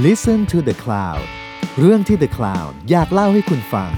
[0.00, 1.22] Listen to the Cloud
[1.78, 3.90] เรื่องที่ The Cloud อยากเล่าให้คุณฟัง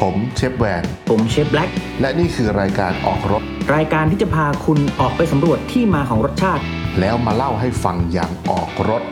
[0.00, 3.42] ผมเชฟแวน ผมเชฟแบล็กและนี่คือรายการออกรถ
[3.74, 6.62] รายการที่จะพาคุณออกไปสำรวจที่มาของรสชาติ
[7.00, 9.02] แล้วมาเล่าให้ฟังอย่างออกรถ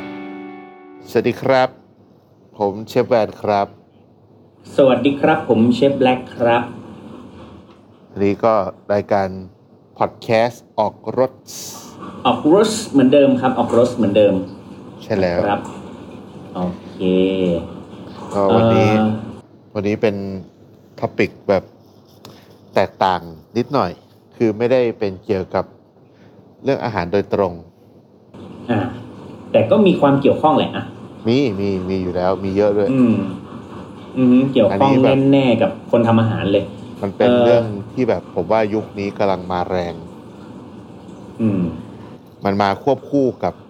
[1.10, 1.68] สวัสดีครับ
[2.58, 3.66] ผมเชฟแวนครับ
[4.76, 6.62] สวัสดีครับ ผมเชฟแบล็กครับ
[8.10, 8.54] วันนี้ก็
[8.94, 9.28] รายการ
[9.98, 11.32] พอดแคสต์ออกรถ
[12.26, 15.62] ออกรสเหมือนเดิมครับ ออกรสเหมือนเดิมใช่แล้ว ครับ
[16.54, 16.98] โอเค
[18.34, 19.08] ก็วันนี้เอ่อ
[19.74, 20.16] วันนี้เป็น
[21.00, 21.64] ท็อปิกแบบ
[22.74, 23.20] แตกต่าง
[23.56, 23.90] นิดหน่อย
[24.36, 25.64] คือไม่ได้เป็นเกี่ยวกับ
[26.64, 27.52] เรื่องอาหารโดยตรง
[28.70, 28.78] อ่า
[29.52, 30.84] แต่ก็มีความเกี่ยวข้องแหละอะ
[31.28, 33.14] มีมีมีอยู่แล้ว มีเยอะด้วย อืม
[34.16, 36.64] อืมเกี่ยวข้องอันนี้แบบแน่ๆกับคนทำอาหารเลย
[37.02, 37.64] มันเป็นเอ่อเรื่อง
[37.94, 39.94] ที่แบบผมว่ายุคนี้กำลังมาแรง
[41.40, 41.60] อืม
[42.44, 43.69] มันมาควบคู่กับกับกั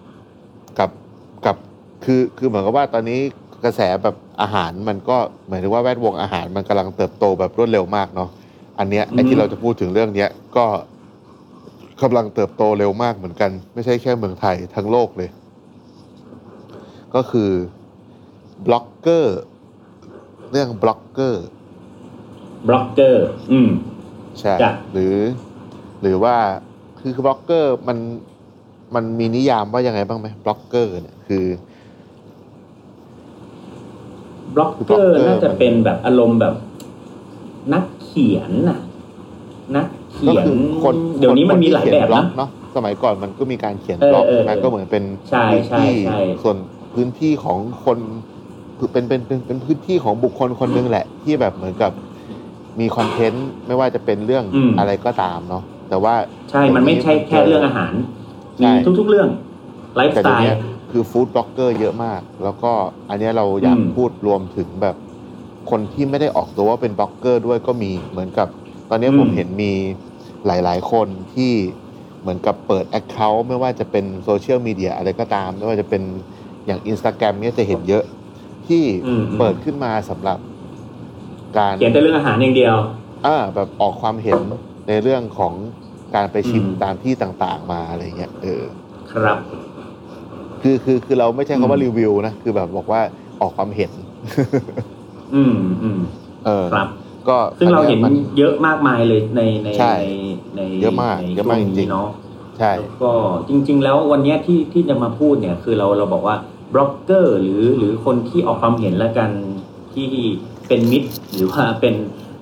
[2.03, 3.19] คือคือเหมือนกับว่าตอนนี้
[3.63, 8.29] กระแสแบบอาหารมันก็หมายถึงว่าแวดวงอาหารมันกำลังเติบโตแบบรวดเร็วมากเนาะ
[8.79, 10.65] อันเนี้ยไอ้อืมที่เราจะพูดถึงเรื่องเนี้ยก็
[12.01, 15.29] กำลังเติบโตเร็วมากเหมือนกัน ไม่ใช่แค่เมืองไทยทั้งโลกเลย
[17.15, 17.51] ก็คือ
[18.65, 19.39] บล็อกเกอร์
[20.51, 21.45] เรื่องบล็อกเกอร์
[22.67, 23.69] บล็อกเกอร์อืม
[24.39, 25.15] ใช่จ้ะหรือ
[26.01, 26.35] หรือว่า
[26.99, 27.97] คือบล็อกเกอร์มัน
[28.95, 31.45] มันมีนิยามว่ายังไงบ้างไหมบล็อกเกอร์เนี่ยคือ
[34.55, 36.53] บล็อกเกอร์ blogger น่าจะเป็นแบบอารมณ์แบบ
[37.73, 38.79] นักเขียนน่ะ
[39.75, 46.57] นักเขีก็ยนคือคนเดี๋ยวนี้มันมีคหลายที่แบเขีบล็อนะกเนาะสมัยก่อนมันก็มีการเขียนเออบล็อกเออใช่ไหมเออก็เหมือนเป็นใช่พื้นใช่ที่ใช่ส่วน
[46.93, 47.97] พื้นที่ของคน
[48.93, 51.91] เป็นเป็นเป็นเป็นพื้นที่ของบุคคลคนหนึ่งแหละ ที่แบบเหมือนกับ
[52.79, 56.13] มีคอนเทนต์ไม่ว่าจะเป็นเรื่องอืมอะไรก็ตามเนาะแต่ว่า
[56.51, 57.93] ใช่มันไม่ใช่แค่เรื่องอาหาร
[58.57, 59.27] ใช่มีทุกๆเรื่อง
[59.95, 60.53] ไลฟ์สไตล์แต่สไตเดี๋ยวนี้
[60.91, 62.71] คือ food blogger เยอะมาก แล้วก็
[63.09, 64.95] อันเนี้ยเราอยากอืมพูดรวมถึงแบบ
[65.69, 68.47] คนที่ไม่ได้ออกตัวว่าเป็นบล็อกเกอร์ด้วยก็มีเหมือนกับ
[68.89, 69.73] ตอนนี้ผมเห็นมี
[70.45, 71.53] หลาย ๆ คนที่
[72.21, 76.01] เหมือนกับเปิด Account ไม่ว่าจะเป็นโซเชียลมีเดียอะไรก็ตาม ไม่ว่าจะเป็น
[76.65, 78.03] อย่าง Instagram เนี่ยจะเห็นเยอะ
[78.67, 80.39] ที่อืมเปิดขึ้นมาสำหรับ
[81.57, 82.75] การเขียนแต่เรื่องอาหารอย่างเดียว
[83.25, 84.39] อ่าแบบออกความเห็น
[84.87, 85.53] ในเรื่องของ
[86.15, 88.63] การไปชิมอืมตามที่ต่าง ๆ มาอะไรเงี้ยเออ
[89.11, 89.37] ครับ
[90.61, 93.01] คือคือคือเราไม่ใช่คำว่าอืมรีวิวนะคือแบบบอกว่า
[93.41, 93.91] ออกความเห็น
[95.35, 95.99] อืมอืม
[96.45, 96.87] เออครับ
[97.29, 100.05] ก็ซึ่งเราเห็นอัยมัเยอะมากมายเลยในในใช่ใน
[100.55, 102.09] ในเยอะมากในเยอะมากช่วจริงๆเนาะ
[102.57, 103.11] ใช่แล้วก็
[103.49, 106.35] จริง ๆ แล้ววันเนี้ยที่ที่จะมาพูดเนี่ย คือเราเราบอกว่า
[106.73, 109.29] บล็อกเกอร์หรือหรือคนที่ออกความเห็นและกัน
[109.93, 110.07] ที่
[110.67, 111.95] เป็นมิตรหรือว่าเป็น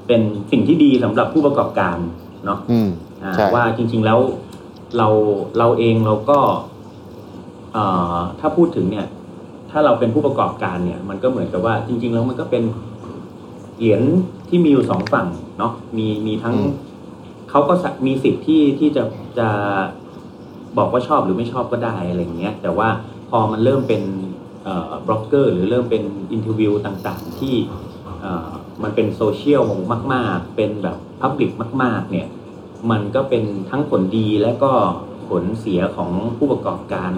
[0.08, 0.22] เป็น
[0.52, 1.98] สิ่งที่ดีสำหรับผู้ประกอบการ
[2.46, 2.90] เนาะอืม
[3.24, 4.20] อ่าใช่ว่าจริง ๆแล้ว
[4.98, 5.08] เรา
[5.58, 6.69] เราเองเราก็เอ่อ
[8.40, 9.08] ถ้าพูดถึงเนี่ย
[9.72, 12.64] ถ้าเราเป็นผู้ประกอบการเนี่ย มันก็เหมือนกับว่าจริง ๆ แล้วมันก็เป็น
[13.78, 14.02] เหรียญ
[14.50, 15.28] ที่มีอยู่สองฝั่ง
[15.60, 16.74] เนาะมีมีทั้งอืม
[17.50, 19.04] เขาก็สะมีสิทธิ์ที่ที่จะ
[19.40, 19.50] จะ
[20.78, 22.90] บอกว่าชอบหรือไม่ชอบก็ได้อะไรอย่างเงี้ย แต่ว่า
[23.30, 24.02] พอมันเริ่มเป็น
[24.64, 27.56] เอ่อบล็อกเกอร์หรือเริ่มเป็น interview ต่างๆ ที่
[28.22, 28.50] เอ่อ
[28.84, 29.64] มันเป็นโซเชียล
[30.14, 31.52] มาก ๆ เป็นแบบ public
[31.84, 32.28] มาก ๆ เนี่ย
[32.92, 34.72] มันก็เป็นทั้งผลดีและก็
[35.30, 37.12] ผลเสียของผู้ประกอบการ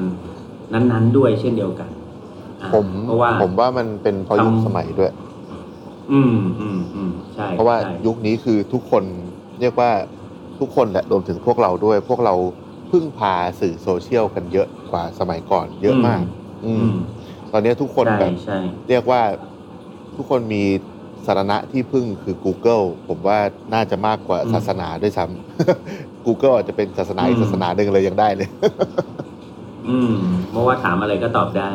[0.74, 1.90] นั้นๆ ด้วยเช่นเดียวกัน
[2.62, 5.12] อ่าผมเพราะว่าผมว่ามันเป็นเพราะยุคทำสมัยด้วย
[6.12, 9.04] อืมอืมอืมใช่ เพราะว่าใช่ยุคนี้คือทุกคน
[9.60, 9.92] เรียกว่า
[10.60, 12.36] ทุกคนแหละรวมถึงพวกเราด้วย พวกเรา
[12.92, 16.22] พึ่งพาสื่อโซเชียลกันเยอะกว่าสมัยก่อน เยอะมาก
[16.66, 16.94] อือืมม
[17.52, 18.58] ตอนนี้ทุกคนใช่แบบใช่
[18.90, 19.22] เรียกว่า
[20.16, 20.64] ทุกคนมี
[21.26, 23.40] สาระที่พึ่งคือ Google ผมว่า
[23.74, 28.50] น่าจะมากกว่าศาสนาด้วยซ้ำ Google อาจจะเป็นศาสนาอีกศาสนาหนึ่งเลยยังได้เลย
[29.88, 30.14] อืม
[30.50, 31.72] เพราะว่าถามอะไรก็ตอบได้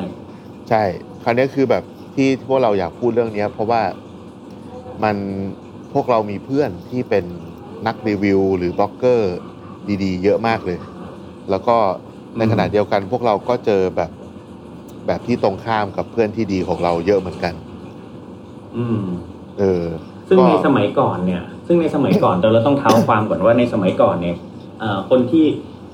[0.69, 0.83] ใช่
[1.23, 1.85] คราวนี้คือแบบ
[2.15, 3.83] ที่พวกเราอยากพูดเรื่องเนี้ย เพราะว่า
[5.05, 5.17] มัน
[5.93, 7.25] พวกเรามีเพื่อนที่เป็น
[7.87, 9.35] นักรีวิว หรือบล็อกเกอร์
[10.03, 10.79] ดีๆ เยอะมากเลย
[11.51, 11.77] แล้วก็
[12.39, 14.11] ในอืมขณะเดียวกัน พวกเราก็เจอแบบ
[15.07, 17.55] แบบที่ตรงข้ามกับเพื่อนที่ดีของเราเยอะเหมือนกัน
[18.77, 19.01] อืม
[19.59, 19.85] เออ
[20.29, 24.37] ซึ่งก็ในสมัยก่อนเนี่ย ซึ่งในสมัยก่อนเราต้องเท้าความก่อนว่าในสมัยก่อนเนี่ย
[24.79, 25.45] เอ่อคนที่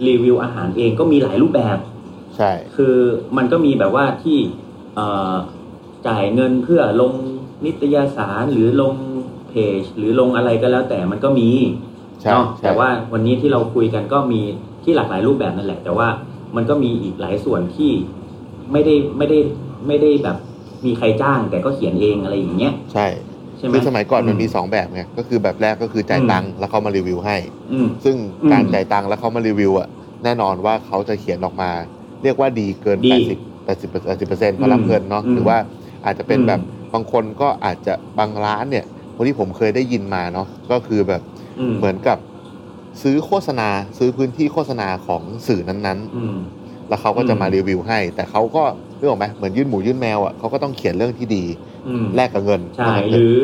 [0.06, 1.78] รีวิวอาหารเองก็มีหลายรูปแบบ
[2.36, 2.96] ใช่ คือ
[3.36, 4.38] มันก็มีแบบว่าที่
[4.94, 5.34] เอ่อ
[6.06, 7.12] จ่ายเงินเพื่อลง
[7.64, 8.94] นิตยสารหรือลง
[9.48, 11.50] เพจหรือลงอะไรก็แล้วแต่มันก็มี
[12.20, 14.40] ใช่เนาะใช่แต่ว่าวันนี้ที่เราคุยกันก็มี
[14.84, 16.08] ที่หลากหลายรูปแบบนั่นแหละ แต่ว่า
[16.56, 17.90] มันก็มีอีกหลายส่วนที่
[18.72, 19.38] ไม่ได้ไม่ได้
[19.86, 20.36] ไม่ได้แบบ
[20.86, 23.06] มีใครจ้าง แต่ก็เขียนเองอะไรอย่างเงี้ยใช่
[23.58, 27.36] ใช่ไหมคือสมัยก่อนมันมีอืสองแบบไงก็คือแบบแรกก็คือจ่ายอืมตังค์แล้วเขามารีวิวให้
[27.72, 29.88] อืมซึ่งอืมการจ่ายตังค์แล้วเขามารีวิวอะ
[30.24, 31.70] แน่นอนว่าเขาจะเขียนออกมา
[32.22, 35.56] เรียกว่าดีเกินดีแปดสิบแปดสิบแปดสิบเปอร์เซ็นต์เพราะรับเงินเนาะอืมหรือว่า
[36.04, 36.60] อาจจะเป็นอืมแบบ
[36.94, 38.84] บางคนก็อาจจะบางร้านเนี่ย
[39.16, 41.22] คนที่ผมเคยได้ยินมาเนาะก็คือแบบ
[41.58, 42.18] อืมเหมือนกับ
[43.02, 48.64] ซื้อโฆษณาซื้อพื้นที่โฆษณาของสื่อนั้นอืมๆแล้วเขาก็จะอืมมารีวิวให้ แต่เขาก็
[48.98, 51.44] เรื่องไหมเหมือนยื่นหมูยื่นแมวอะเขาก็ต้องเขียนเรื่องที่ดี
[51.86, 53.36] อืมแลกกับเงินใช่ว่างั้นหเถรือะอ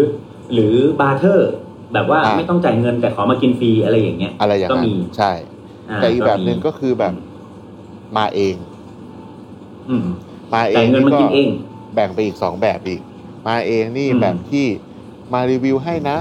[0.55, 1.50] หรือ barter
[1.93, 5.33] แบบว่าอ่าไม่ต้องจ่ายเงินแต่ขอมากินฟรีอะไรอย่างเงี้ยอะไรอย่างนั้นก็มีใช่
[5.99, 7.15] แต่อีกแบบหนึ่งก็คือแบบ
[8.17, 8.57] มาเอง
[9.90, 10.06] อืม
[10.52, 11.49] มาเองจ่ายเงินมากินเอง
[11.94, 13.00] แบ่งไปอีกสองแบบอีก
[13.46, 14.67] มาเองนี่อืม แบบที่
[15.32, 16.19] มารีวิวให้นะ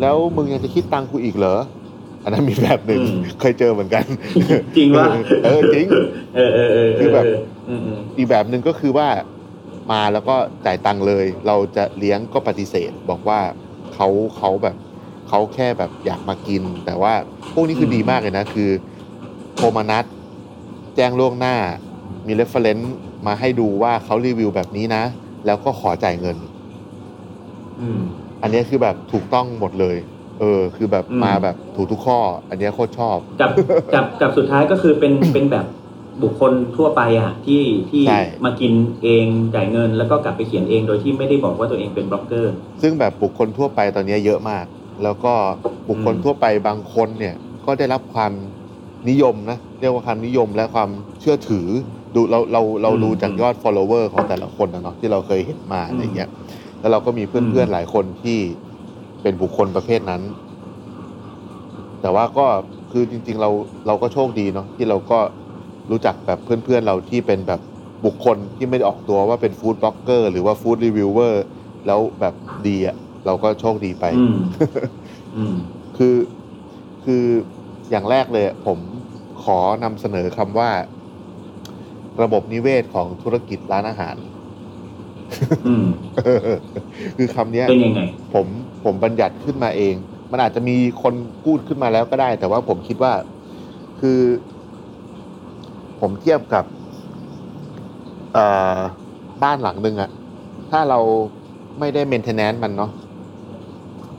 [0.00, 1.58] แล้วมึงยังจะคิดตังค์กูอีกเหรอ
[2.22, 4.04] อันนั้นมีแบบหนึ่งอืมเคยเจอเหมือนกัน
[4.76, 5.06] จริงว่า
[5.44, 5.86] เออจริง
[6.36, 7.24] เออเออเออคือแบบ
[7.68, 9.08] อืมอืมอีกแบบหนึ่งก็คือว่า
[9.92, 10.36] มาแล้วก็
[10.66, 13.40] จ่ายตังค์เลย เราจะเลี้ยงก็ปฏิเสธ บอกว่า
[13.94, 14.76] เขาเขาแบบ
[15.28, 17.14] เขาแค่แบบอยากมากิน แต่ว่า
[17.52, 18.70] พวกนี้คือดีมากเลยนะ คือ
[19.56, 20.04] โทรมานัด
[20.96, 21.56] แจ้งล่วงหน้า
[22.26, 22.94] มี reference
[23.26, 25.02] มาให้ดูว่าเขารีวิวแบบนี้นะ
[25.46, 26.36] แล้วก็ขอจ่ายเงิน
[27.80, 28.00] อืม
[28.42, 29.96] อันนี้คือแบบถูกต้องหมดเลย
[30.40, 33.50] เออ คือแบบอืมมาแบบถูกทุกข้อ อันนี้โคตรชอบกับ
[33.94, 35.66] กับกับสุดท้ายก็คือเป็นเป็นแบบ
[36.22, 38.72] บุคคลทั่วไปอะที่ที่ใช่มากิน
[39.02, 44.64] เองจ่ายเงิน แล้วก็กลับไปเขียนเองโดยที่ไม่ได้บอกว่าตัวเองเป็นบล็อกเกอร์ ซึ่งแบบบุคคลทั่วไปตอนนี้เยอะมาก
[45.02, 45.32] แล้วก็
[45.88, 47.34] บุคคลอืมทั่วไปบางคนเนี่ย
[47.66, 48.32] ก็ได้รับความ
[49.08, 50.90] นิยมนะเรียกว่าความนิยมและความ
[51.20, 51.68] เชื่อถือ
[52.14, 56.30] ดูเราเราเราดูจากยอด follower ของแต่ละคนนะเนาะที่เราเคยเห็นมาอะไรเงี้ย
[56.80, 58.38] แล้วเราก็มีเพื่อนๆหลายคนที่
[59.22, 60.22] เป็นบุคคลประเภทนั้น
[62.02, 62.46] แต่ว่าก็
[62.92, 63.50] คือจริง ๆ เรา
[63.86, 65.18] เราก็โชคดีเนาะที่เราก็
[65.90, 67.60] รู้จักแบบเพื่อนๆเราที่เป็นแบบ
[68.04, 71.44] บุคคลที่ไม่ได้ออกตัวว่าเป็น food blogger หรือว่า food reviewer
[71.86, 72.34] แล้วแบบ
[72.68, 74.38] ดีอะเราก็โชคดีไปอืม
[75.36, 75.54] อืม
[75.96, 76.16] คือ
[77.04, 77.24] คือ
[77.90, 78.78] อย่างแรกเลยอะผม
[79.44, 80.70] ขอนำเสนอคำว่า
[82.22, 84.16] ระบบนิเวศของธุรกิจร้านอาหาร
[85.66, 85.86] อืม
[87.16, 88.00] คือคำเนี้ยเป็นยังไง
[88.34, 88.46] ผม
[88.84, 89.94] ผมบัญญัติขึ้นมาเอง
[90.30, 91.14] มันอาจจะมีคน
[91.44, 93.12] พูดขึ้นมาแล้วก็ได้ แต่ว่าผมคิดว่า
[94.00, 94.20] คือ
[96.00, 96.64] ผมเทียบกับ
[98.32, 98.44] เอ่
[98.76, 98.80] อ
[99.42, 100.10] บ้านหลังหนึ่งอะ
[100.70, 100.98] ถ้าเรา
[101.78, 102.90] ไม่ได้เมนเทนแนนซ์มันเนาะ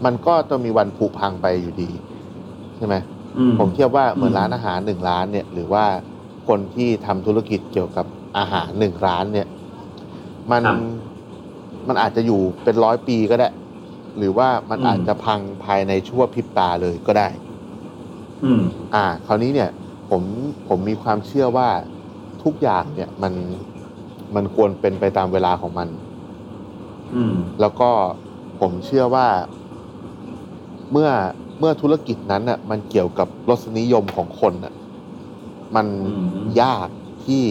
[0.05, 1.89] มันก็จะมีวันผุพังไปอยู่ดี
[2.77, 2.95] ใช่ไหม
[3.37, 5.85] อืมผมเทียบว่าเหมือนอืมร้านอาหารหนึ่งร้านเนี่ย หรือว่า
[6.47, 8.05] คนที่ทำธุรกิจเกี่ยวกับ
[8.37, 9.47] อาหารหนึ่งร้านเนี่ย
[10.51, 10.63] มัน
[11.87, 13.49] มันอาจจะอยู่เป็นร้อยปีก็ได้
[14.17, 17.29] หรือว่ามันอาจจะพังภายในชั่วพริบตาเลยก็ได้
[18.43, 18.61] อืม
[18.95, 19.69] อ่า คราวนี้เนี่ย
[20.09, 20.23] ผม
[20.67, 21.69] ผมมีความเชื่อว่า
[22.43, 23.33] ทุกอย่างเนี่ยมัน
[24.35, 25.89] มันควรเป็นไปตามเวลาของมัน
[27.15, 27.89] อืม แล้วก็
[28.59, 29.27] ผมเชื่อว่า
[30.91, 31.09] เมื่อ
[31.59, 34.73] เมื่อธุรกิจนั้นน่ะ มันเกี่ยวกับรสนิยมของคนน่ะ
[35.75, 36.29] มันอืม
[36.61, 36.89] ยาก
[37.25, 37.43] ที่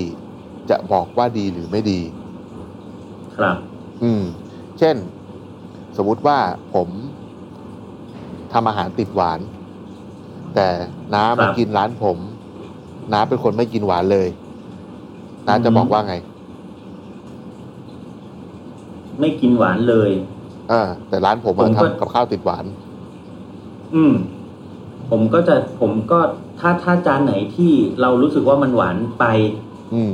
[0.71, 2.01] จะบอกว่าดีหรือไม่ดี
[3.37, 3.57] ครับ
[4.03, 4.23] อืม
[4.79, 4.97] เช่น
[5.97, 6.39] สมมุติว่า
[6.75, 6.89] ผม
[8.53, 9.41] ทำอาหารติดหวาน
[10.55, 10.69] แต่
[11.15, 12.19] น้าครัมาบกินร้านผม
[13.13, 14.29] น้าเป็นคนไม่กินหวานเลย
[15.47, 16.15] น้าจะอืมบอกว่าไง
[19.19, 20.11] ไม่กินหวานเลย
[20.71, 22.65] อ่าแต่ร้านผมผมอะก็ ทำกับข้าวติดหวาน
[23.95, 24.13] อืม
[25.13, 26.19] ผมก็จะผมก็
[26.61, 29.25] ถ้าถ้าจานไหนที่เรารู้สึกว่ามันหวานไป
[29.95, 30.13] อืม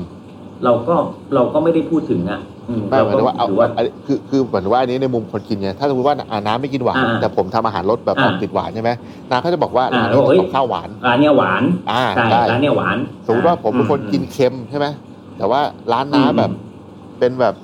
[0.64, 0.94] เราก็
[1.34, 8.90] เราก็ไม่ได้พูดถึงอะอืมไม่หมายถึงว่าเอาถือว่า อันนี้คือคือเหมือนว่าอันนี้ในมุมคนกินเนี่ยถ้าสมมติว่าอ่าน้ำไม่กินหวาน อ่าแต่ผมทำอาหารรสแบบออกอ่าติดหวานใช่ไหม
[9.30, 11.62] น้าเขาจะบอกว่าอ่าร้านนี้เอ้ย ทำกับข้าวหวาน ร้านเนี้ยหวาน
[11.92, 14.86] อ่าใช่ได้ร้านเนี้ยหวานสมมติว่าผมเป็นคนอืมกินเค็มใช่ไหม
[15.38, 15.60] แต่ว่า
[15.92, 16.50] ร้านน้าอืม แบบ
[17.18, 17.54] เป็นแบบ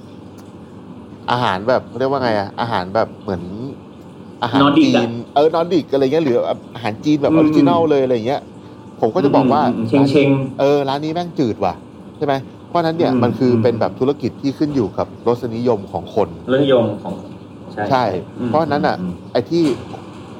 [1.30, 3.42] อาหารแบบเรียกว่าไงอะอาหารแบบเหมือน
[4.44, 6.36] อาหารนอร์ดิกจีอะเออนอร์ดิกอะไรเงี้ยหรือ
[6.74, 8.40] อาหารจีนแบบ original อืมเลยอะไรเงี้ย
[9.00, 11.74] ผมก็จะบอกว่าอืมอืมเชงๆเออร้านนี้แม่งจืดว่ะ
[12.16, 12.34] ใช่ไหม
[12.68, 17.14] เพราะฉะนั้นเนี่ยอืมมันคืออมเป็นแบบธุรกิจที่ขึ้นอยู่กับรสนิยมของคนเรื่องนิยมของ
[17.72, 18.04] ใช่ใช่
[18.38, 19.64] อืมเพราะฉะนั้นอะอืมไอ้ที่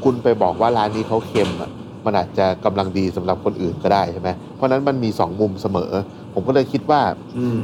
[0.05, 1.71] คุณไปบอกว่าร้านนี้เขาเค็มอะ
[2.05, 5.93] มันอาจจะกำลังดีสำหรับคนอื่นก็ได้ใช่ไหมเพราะฉะนั้นมันมีสองมุมเสมอ
[6.35, 7.01] ผมก็เลยคิดว่า
[7.39, 7.59] อืม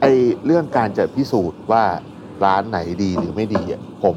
[0.00, 0.12] ไอ้
[0.46, 1.84] เรื่องการจะพิสูจน์ว่า
[2.44, 4.16] ร้านไหนดีหรือไม่ดีอะผม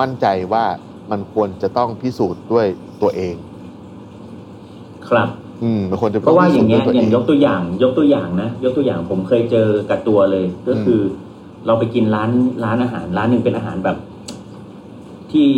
[0.00, 0.64] มั่นใจว่า
[1.10, 2.66] มันควรจะต้องพิสูจน์ด้วย
[3.02, 3.34] ตัวเอง
[5.08, 5.28] ครับ
[5.62, 11.02] อืมมันควรจะเพราะว่าอย่างเงี้ยพิสูจน์อย่างด้ยวกตัวอย่าง ยกตัวอย่างนะยกตัวอย่างผมเคยเจอกับตัวเลย ก็คืออ
[11.66, 12.30] เราไปกินร้าน
[12.64, 13.96] ร้านอาหาร ร้านหนึ่งเป็นอาหารแบบ
[15.32, 15.48] ที่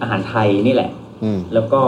[0.00, 0.90] อาหารไทยนี่แหละ
[1.22, 1.82] อืมแล้วก็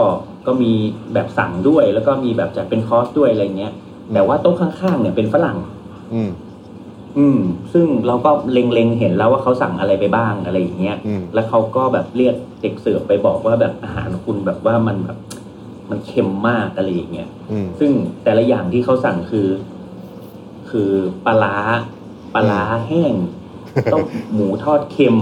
[0.47, 0.71] ก็มี
[1.13, 3.73] แบบสั่งด้วย แล้วก็มีแบบจัดเป็นคอร์สด้วยอะไรเงี้ย
[4.13, 5.57] แต่ว่าโต๊ะข้างๆเนี่ยเป็นฝรั่ง
[6.13, 6.29] อืม
[7.17, 7.39] อืม
[7.73, 15.17] ซึ่งเราก็เล็งๆเห็นแล้วว่าเขาสั่งอะไรไปบ้างอะไรอย่างเงี้ย อืม แล้วเขาก็แบบเรียกเด็กเสิร์ฟไปบอกว่าแบบอาหารคุณแบบว่ามันแบบ
[15.89, 17.91] มันเค็มมากอะไรอย่างเงี้ย อืม ซึ่ง
[18.23, 19.47] แต่ละอย่างที่เขาสั่งคือ
[20.69, 20.91] คือ
[21.25, 21.57] ปลาร้า
[22.33, 23.13] ปลาร้าแห้ง
[23.93, 24.03] ต้ม
[24.33, 25.17] หมูทอดเค็ม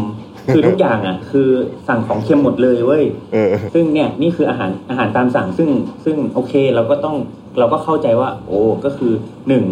[0.53, 1.49] คือทุกอย่างอะ คือ
[1.87, 3.03] สั่งของเค็มหมดเลยเว้ย
[3.33, 5.69] เออ ซึ่งเนี่ยนี่คืออาหารอาหารตามสั่งซึ่ง
[6.05, 7.15] ซึ่งโอเคเราก็ต้อง
[7.59, 9.13] เราก็เข้าใจว่า โอ้ก็คือ
[9.47, 9.63] หนึ่ง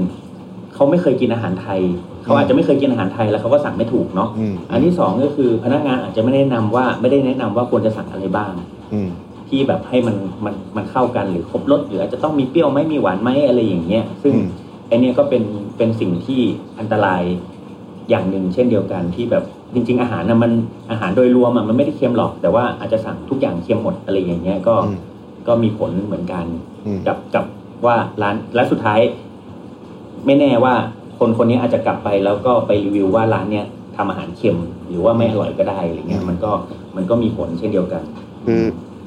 [0.77, 1.81] เขาไม่เคยกินอาหารไทย
[2.23, 8.51] เขาอาจจะไม่เคยกินอาหารไทยแล้วเขาก็สั่งไม่ถูกเนาะอืม อันที่สองก็คือพนักงานอาจจะไม่ได้แนะนำว่าไม่ได้แนะนำว่าควรจะสั่งอะไรบ้าง
[8.93, 9.09] อืม
[9.49, 10.15] ที่แบบให้มัน
[10.45, 14.45] มันมันเข้ากันหรือครบรสหรืออาจจะต้องมีเปรี้ยวไหมมีหวานไหมอะไรอย่างเงี้ยซึ่งอืม
[14.87, 15.43] ไอเนี้ยก็เป็น
[15.77, 16.41] เป็นสิ่งที่
[16.79, 17.21] อันตราย
[18.09, 19.43] อย่างหนึ่งเช่นเดียวกันที่แบบ
[19.73, 20.51] จริง ๆ อาหารนะมัน
[20.91, 24.97] อาหารโดยรวมอะมันไม่ได้เค็มหรอก แต่ว่าอาจจะสั่งทุกอย่างเค็มหมดอะไรอย่างเงี้ยก็อืม
[25.47, 26.45] ก็มีผลเหมือนกัน
[26.85, 27.45] อืม กับกับ
[27.85, 28.99] ว่าร้านและสุดท้าย
[30.25, 30.73] ไม่แน่ว่า
[31.19, 34.57] คนคนนี้อาจจะกลับไปแล้วก็ไปรีวิวว่าร้านเนี้ยทำอาหารเค็ม
[34.87, 36.51] หรือว่าไม่อร่อยก็ได้อะไรเงี้ยมันก็
[36.95, 38.03] มันก็มีผลเช่นเดียวกัน
[38.45, 38.63] คือ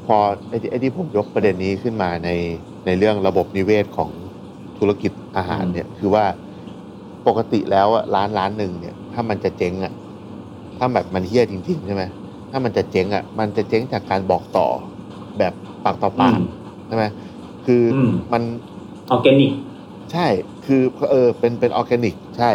[0.07, 0.17] พอ
[0.49, 2.31] ไอ้ที่ไอ้ที่ผมยกประเด็นนี้ขึ้นมาใน
[2.87, 4.11] ในเรื่องระบบนิเวศของ
[4.79, 6.25] ธุรกิจอาหารเนี่ยคือว่า
[7.27, 9.93] ปกติแล้วอะร้านร้านหนึ่งเนี่ย ถ้ามันจะเจ๊งอะ
[10.79, 12.03] ถ้าแบบมันเหี้ยจริงๆใช่ไหม
[12.51, 14.67] ถ้ามันจะเจ๊งอะมันจะเจ๊งจากการบอกต่อ
[15.39, 15.53] แบบ
[15.85, 16.47] ปากต่อปากอืม
[16.87, 17.05] ใช่ไหม
[17.67, 18.43] คืออมมัน
[19.11, 19.51] ออร์แกนิก
[20.13, 20.27] ใช่
[20.71, 22.51] คือเออเป็นเป็นออร์แกนิก ใช่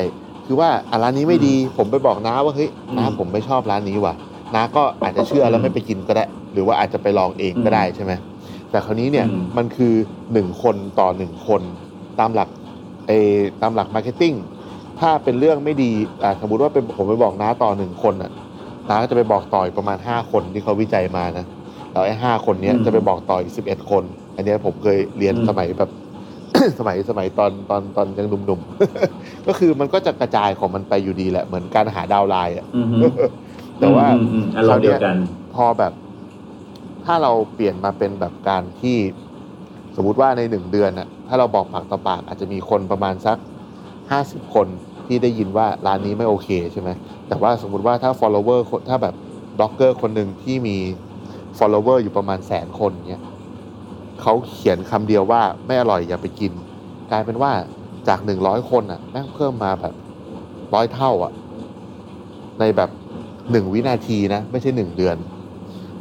[0.46, 4.14] คือว่าอะร้านนี้ไม่ดี ผมไปบอกน้าว่าเฮ้ยน้าอืมผมไม่ชอบร้านนี้ว่ะ
[4.56, 8.14] น้าก็อาจจะเชื่อแล้วอืมไม่ไปกินก็ได้ หรือว่าอาจจะไปลองเองก็อืมได้ใช่ไหม
[8.72, 9.94] แต่คราวนี้เนี่ยอืมมันคือ
[10.34, 11.62] หนึ่งคนต่อหนึ่งคน
[12.20, 12.50] ตามหลัก
[13.08, 14.34] เออตามหลัก marketing
[15.00, 15.92] ถ้าเป็นเรื่องไม่ดี
[16.24, 18.32] อ่าสมมติว่าเป็นผมไปบอกน้าต่อหนึ่งคนอะ
[18.90, 21.46] น้าก็จะไปบอกต่ออีกประมาณห้าคนที่เขาวิจัยมานะ
[21.92, 24.04] แล้วไอ้ห้าคนเนี้ยอืมจะไปบอกต่ออีกสิบเอ็ดคน
[24.36, 25.90] อันเนี้ยผมเคยเรียนอืมสมัยแบบ
[26.80, 32.98] สมัยสมัยตอนตอนตอนยังหนุ่มๆ ก็คือมันก็จะกระจายของมันไปอยู่ดีแหละ เหมือนการหา downline อะอือฮึ
[33.80, 35.16] แต่ว่าอืมอืมอารมณ์เดียวกัน
[35.56, 35.94] พอแบบ
[37.06, 38.98] ถ้าเราเปลี่ยนมาเป็นแบบการที่
[39.96, 43.38] สมมุติว่าในหนึ่งเดือนอะถ้าเราบอกปากต่อปากอาจจะมีคนประมาณสัก
[44.12, 44.68] ห้าสิบคน
[45.08, 46.90] ที่ได้ยินว่าร้านนี้ไม่โอเคใช่ไหม
[47.28, 49.16] แต่ว่าสมมุติว่าถ้า follower คนถ้าแบบ
[49.58, 50.78] บล็อกเกอร์คนหนึ่งที่มี
[51.60, 53.24] follower อยู่ประมาณแสนคนเนี้ย
[54.22, 56.54] เขาเขียนคำเดียวว่าไม่อร่อยอย่าไปกิน
[57.12, 57.52] กลายเป็นว่า
[58.08, 59.94] จากหนึ่งร้อยคนอะแม่งเพิ่มมาแบบ
[60.74, 61.34] ร้อยเท่าอะ
[62.60, 62.90] ในแบบ
[63.52, 65.18] หนึ่งวินาทีนะ ไม่ใช่หนึ่งเดือน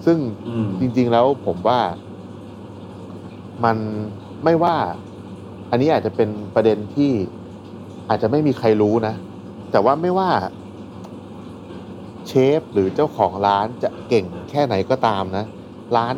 [0.05, 0.19] ซึ่ง
[0.49, 1.81] อืมจริง ๆแล้วผมว่า
[3.65, 3.77] มัน
[4.45, 4.77] ไม่ว่า
[5.71, 7.13] อันนี้อาจจะเป็นประเด็นที่
[8.09, 9.15] อาจจะไม่มีใครรู้นะ
[9.71, 10.31] แต่ว่าไม่ว่า
[12.27, 15.45] เชฟหรือเจ้าของร้านจะเก่งแค่ไหนก็ตามนะ
[15.97, 16.17] ร้าน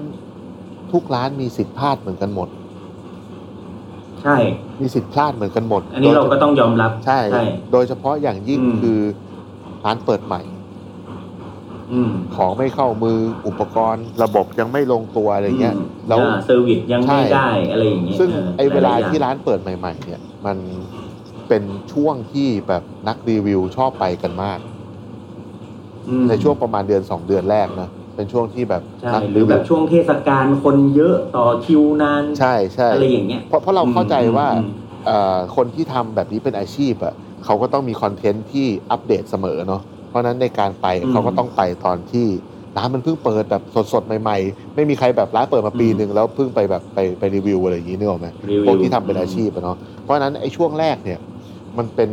[0.92, 2.48] ทุกร้านมีสิทธิ์พลาดเหมือนกันหมด
[4.22, 4.36] ใช่
[4.80, 8.98] มีสิทธิ์พลาดเหมือนกันหมด อันนี้เราก็ต้องยอมรับใช่ใช่โดยเฉพาะอย่างยิ่งอืมคือ
[9.84, 10.40] ร้านเปิดใหม่
[11.92, 15.78] อืมของไม่เข้ามืออุปกรณ์ ระบบยังไม่ลงตัวอะไรเงี้ยม
[16.08, 20.56] แล้วอ่าเซอร์วิสยังใช่ไม่ได้อะไรอย่างเงี้ยซึ่งอไอเวลาหยๆที่ย่งร้านเปิดใหม่ ๆ เนี่ย มัน
[21.48, 21.62] เป็น
[21.92, 24.58] ช่วงที่แบบนักรีวิวชอบไปกันมาก
[26.08, 34.70] อืมในช่วงประมาณเดือนสองเดือนแรกนะ เป็นช่วงที่แบบใช่นักหรือแบบช่วงเทศกาลคนเยอะต่อคิวนานใช่ใช่อะไรอย่างเงี้ยเพราะเพราะเราเข้าใจว่าอืม
[35.06, 42.26] เอ่อคนที่ทำแบบนี้เป็นอาชีพอะเขาก็ต้องมีคอนเทนต์ที่อัปเดตเสมอเนาะเพราะฉะนั้นในการไปอืมเขาก็ต้องไปตอนที่
[42.76, 51.18] ร้านมันเพิ่งเปิดแบบสดๆใหม่ๆ ไม่มีใครแบบร้านเปิดมาปีอืมหนึ่งแล้วเพิ่งไปแบบไปไปรีวิวอะไรอย่างนี้นึกออกไหมรีวิวพวกที่ทำเป็นอาชีพอะเนาะเพราะฉะนั้นไอ้ช่วงแรกเนี่ย
[51.78, 52.10] มันเป็น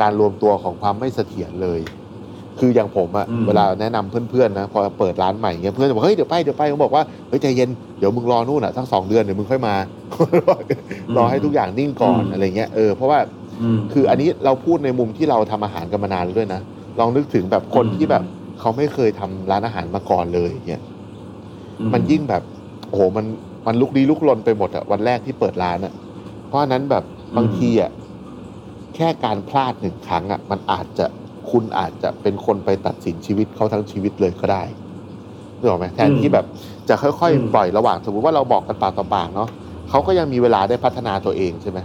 [0.00, 1.80] การรวมตัวของความไม่เสถียรเลย
[2.58, 9.74] คืออย่างผมอะอืมเวลาแนะนำเพื่อนๆนะพอเปิดร้านใหม่เงี้ยเพื่อนจะบอกเฮ้ยเดี๋ยวไปเดี๋ยวไปผมบอกว่าเฮ้ยใจเย็นเดี๋ยวมึงรอนู่นอะทั้งสองเดือนเดี๋ยวมึงค่อยมา
[11.16, 13.18] รอให้ทุกอย่างนิ่งก่อนอืมอะไรเงี้ยเออเพราะว่า
[13.76, 16.60] มคืออันนี้เราพูดในมุมที่เราทำอาหารกันมานานแล้วด้วยนะ
[16.98, 18.22] ลองนึกถึงแบบคนอืมที่แบบ
[18.60, 20.82] เขาไม่เคยทำร้านอาหารมาก่อนเลยเนี่ย
[21.80, 22.42] อืมันยิ่งแบบ
[22.88, 23.26] โอ้โหมัน
[23.66, 25.92] มันลุกลี้ลุกลนไปหมดอะวันแรกที่เปิดร้านอะ
[26.46, 27.04] เพราะฉะนั้นแบบ
[27.36, 27.90] บางทีอะ
[28.94, 31.06] แค่การพลาดหนึ่งครั้งอะมันอาจจะ
[31.50, 34.62] คุณอาจจะเป็นคนไปตัดสินชีวิตเขาทั้งชีวิตเลยก็ได้
[35.58, 36.44] นึกออกไหมแทนที่แบบ
[36.88, 39.48] จะค่อยอืมๆปล่อยระหว่างสมมติว่าเราบอกกันปากต่อปากเนาะ
[39.90, 41.78] เขาก็ยังมีเวลาได้พัฒนาตัวเองใช่ไหม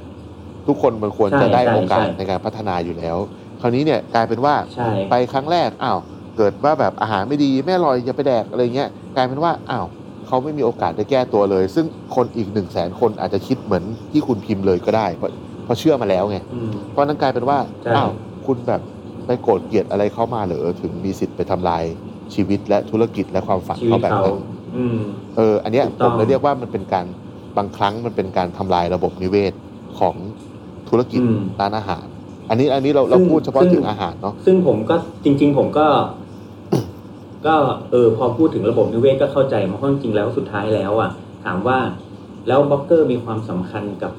[0.67, 3.17] ทุกคนมันควรจะใช่ได้ใช่โอกาสใช่ในการพัฒนาอยู่แล้ว
[3.61, 5.99] คราวนี้เนี่ยกลายเป็นว่าใช่ไปครั้งแรกอ้าว
[6.37, 9.85] เกิดว่าแบบอาหารไม่ดีไม่อร่อยอย่าไปแดกอะไรเงี้ยกลายเป็นว่าอ้าว
[10.27, 11.85] เขาไม่มีโอกาสได้แก้ตัวเลย ซึ่ง
[12.15, 15.31] คนอีกหนึ่งแสนคนอาจจะคิดเหมือนที่คุณพิมพ์เลยก็ได้เพราะ
[15.63, 18.09] เพราะเชื่อมาแล้วไงอืมเพราะนั้นกลายเป็นว่าใช่อ้าว
[18.45, 18.81] คุณแบบ
[19.29, 21.83] ไปโกรธเกลียดอะไรเข้ามาเหรอถึงมีสิทธิ์ไปทำลาย
[22.33, 24.37] ชีวิตและธุรกิจและความฝันชีวิเขาตแบบเขานั้น
[24.77, 24.99] อืม
[25.35, 27.05] เออ อันเนี้ยถูกผต้องมเลยเรียกว่ามันเป็นการ
[27.57, 29.53] บางครั้งมันเป็นการทำลายระบบนิเวศ
[29.99, 30.15] ของ
[30.89, 32.05] ธุรกิจอืมร้านอาหาร
[32.49, 35.87] อันนี้อันนี้เราเราซึ่งพูดเฉพาะซึ่งถึงอาหารเนาะซึ่งผมก็จริง ๆ ผมก็
[37.47, 37.55] ก็
[37.91, 41.09] เออพอพูดถึงระบบนิเวศก็เข้าใจมาเพราะจริงๆแล้วสุดท้ายแล้วอะ
[41.45, 41.77] ถามว่า
[42.47, 44.11] แล้วบล็อกเกอร์มีความสำคัญกับ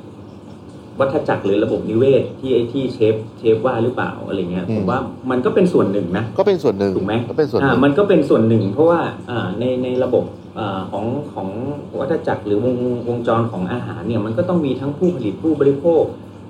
[1.00, 4.98] วัฏจักรหรือระบบนิเวศที่ไอ้ที่เชฟเชฟว่าหรือเปล่าอะไรเงี้ยอืม ผมว่า
[5.30, 10.24] มันก็เป็นส่วนหนึ่งนะ ก็เป็นส่วนหนึ่งถูกไหมก็เป็นส่วนหนึ่ง อ่ามันก็เป็นส่วนหนึ่ง เพราะว่าอ่าในในระบบ
[10.58, 11.04] อ่าของ
[11.34, 11.48] ของ
[11.98, 12.74] วัฏจักรหรือวง
[13.08, 16.02] วงจรของอาหารเนี่ยมันก็ต้องมีทั้งผู้ผลิตผู้บริโภค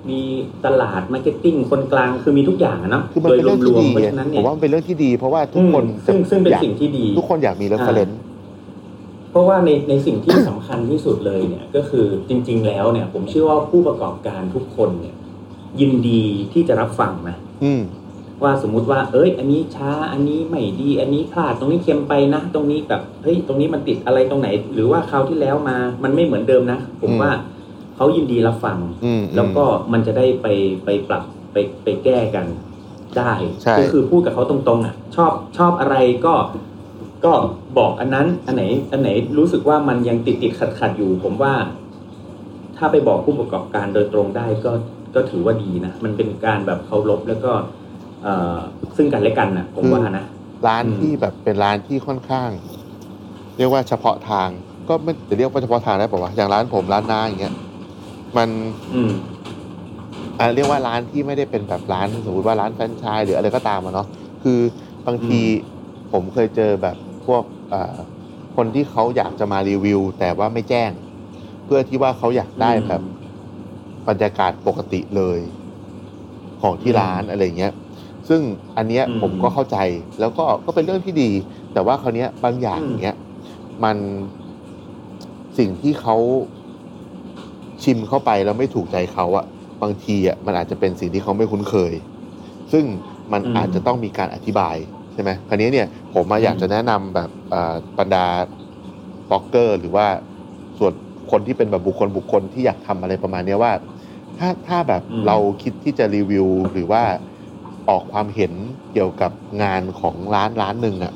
[0.09, 0.21] มี
[0.65, 8.17] ตลาด marketing คนกลางคือมีทุกอย่างอะเนาะคือมันโดยรวมเป็นเรื่องที่ดีๆเพราะฉะนั้นเนี่ยผมว่ามันเป็นเรื่องที่ดี เพราะว่าทุกคนอืมซึ่งซึ่งเป็นอยากสิ่งที่ดี ทุกคนอยา กมี reference
[9.31, 15.15] เพราะว่าในในสิ่งที่สำคัญที่สุดเลยเนี่ยก็คือจริง ๆ แล้วเนี่ย ผมเชื่อว่าผู้ประกอบการทุกคนเนี่ย
[15.79, 16.23] ยินดี
[16.53, 17.81] ที่จะรับฟังนะอืม
[18.43, 27.31] ว่าสมมุติว่า เอ้ย อันนี้ช้า อันนี้ไม่ดี อันนี้พลาดตรงนี้เค็มไปนะ ตรงนี้แบบเฮ้ยตรงนี้มันติดอะไรตรงไหน หรือว่าคราวที่แล้วมา มันไม่เหมือนเดิมนะผมอืมว่า
[27.95, 30.47] เขายินดีรับฟังอืมแล้วก็มันจะได้ไป
[30.85, 31.23] ไปปรับ
[31.53, 32.45] ไปไปแก้กัน
[33.17, 33.33] ได้
[33.63, 35.95] ใช่ก็คือพูดกับเขาตรงๆอะ ชอบชอบอะไร
[36.25, 36.33] ก็
[37.25, 37.31] ก็
[37.77, 41.53] บอกอันนั้นอันไหนอันไหนรู้สึกว่ามันยังติดติดขัดขัดๆอยู่ ผมว่า
[42.77, 44.71] ถ้าไปบอกผู้ประกอบการโดยตรงได้ก็
[45.15, 47.51] ก็ถือว่าดีนะ มันเป็นการแบบเคารพแล้วก็
[48.23, 48.57] เอ่อ
[48.97, 50.25] ซึ่งกันและกันนะผมว่านะ
[50.67, 52.49] ร้านอืมที่แบบเป็นร้านที่ค่อนข้าง
[53.57, 54.49] เรียกว่าเฉพาะทาง
[54.89, 57.53] ก็ไม่จะเรียกว่าเฉพาะทางได้ป่าวะอย่างร้านผมร้านนาอย่างเงี้ย
[58.37, 58.49] มัน
[58.93, 59.11] อืม
[60.39, 64.07] อ่าเรียกว่าร้านที่ไม่ได้เป็นแบบร้านสมมติว่าร้านแฟรนไชส์หรืออะไรก็ตามอะเนาะ
[64.43, 64.59] คือ
[65.07, 65.39] บางที
[66.11, 67.95] ผมเคยเจอแบบพ วกอ่า
[68.55, 70.91] คนที่เขาอยากจะมารีวิว แต่ว่าไม่แจ้ง
[71.65, 73.01] เพื่อที่ว่าเขาอยากได้อืมแบบ
[74.07, 75.39] บรรยากาศปกติเลย
[76.61, 77.73] ของที่ร้านอะไรเงี้ย
[78.29, 78.41] ซึ่ง
[78.77, 79.77] อันเนี้ยอืมผมก็เข้าใจ
[80.19, 81.31] แล้วก็ก็เป็นเรื่องที่ดี
[81.73, 83.15] แต่ว่าคราวเนี้ยบางอย่างอืมเนี้ย
[83.83, 83.97] มัน
[85.57, 86.15] สิ่งที่เขา
[87.83, 89.45] ชิมเข้าไปแล้วไม่ถูกใจเขาอะ
[89.81, 91.93] บางทีอะมันอาจจะเป็นสิ่งที่เขาไม่คุ้นเคย
[92.71, 92.85] ซึ่ง
[93.33, 98.25] มันอาจจะต้องมีการอธิบายใช่ไหมคราวนี้เนี่ยผมมาอยากจะแนะนำแบบอ่าบรรดา
[99.29, 100.07] บล็อกเกอร์ หรือว่า
[100.77, 100.93] ส่วน
[101.31, 103.73] คนที่เป็นแบบบุคคลบุคคลที่อยากทำอะไรประมาณเนี้ยว่า
[104.37, 107.03] ถ้าถ้าแบบอืมเราคิดที่จะรีวิวหรือว่า
[107.89, 108.53] ออกความเห็น
[108.91, 109.31] เกี่ยวกับ
[109.63, 111.13] งานของร้านร้านหนึ่งอะ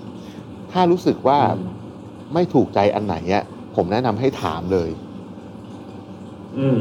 [0.72, 1.62] ถ้ารู้สึกว่าอืม
[2.34, 3.44] ไม่ถูกใจอันไหนอะ
[3.76, 5.05] ผมแนะนำให้ถามเลยอืม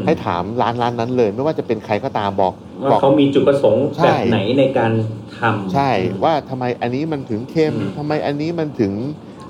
[0.06, 4.92] ให้ถามร้านร้านนั้นเลย ไม่ว่าจะเป็นใครก็ตามบอกบว่าอกเขามีจุดประสงค์ใช่แบบไหนในการ
[5.38, 5.90] ทำใช่
[6.24, 8.92] ว่าทำไมอันนี้มันถึงเค็มอืมทำไมอันนี้มันถึง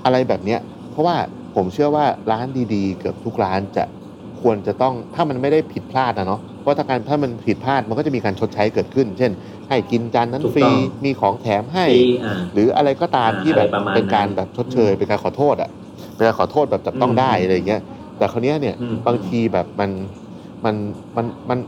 [0.05, 0.59] อะไรแบบเนี้ย
[0.91, 1.15] เพราะว่า
[1.55, 3.83] ผมเชื่อว่าร้านดีๆ เกือบทุกร้านจะ
[4.41, 9.31] ควรจะต้องถ้ามันไม่ได้ผิดพลาดนะเนาะเพราะถ้าการถ้ามันผิดพลาดมันก็จะมีการชดใช้เกิดขึ้น เช่น
[9.69, 15.69] ให้กินจานนั้นถูกฟรีต้องมีของแถมให้ที่อ่าหรืออะไรก็ตามอ่าที่แบบอะไรประมาณเป็นการนั้นแบบชดเชยอืมเป็นการขอโทษอะ
[16.15, 17.81] เป็นการขอโทษแบบจับต้องได้อืมอะไรอย่างเงี้ย
[18.17, 19.91] แต่คราวเนี้ยเนี่ยอืมบางทีแบบมัน
[20.65, 20.75] มัน
[21.15, 21.59] มันมัน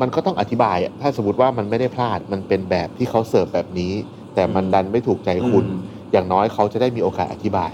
[0.00, 3.92] มันก็ต้องอธิบายอะถ้าสมมติว่ามันไม่ได้พลาดมันเป็นแบบที่เขาเสิร์ฟแบบนี้
[4.34, 5.80] แต่มันดันไม่ถูกใจคุณอืม
[6.12, 7.72] อย่างน้อยเขาจะได้มีโอกาสอธิบาย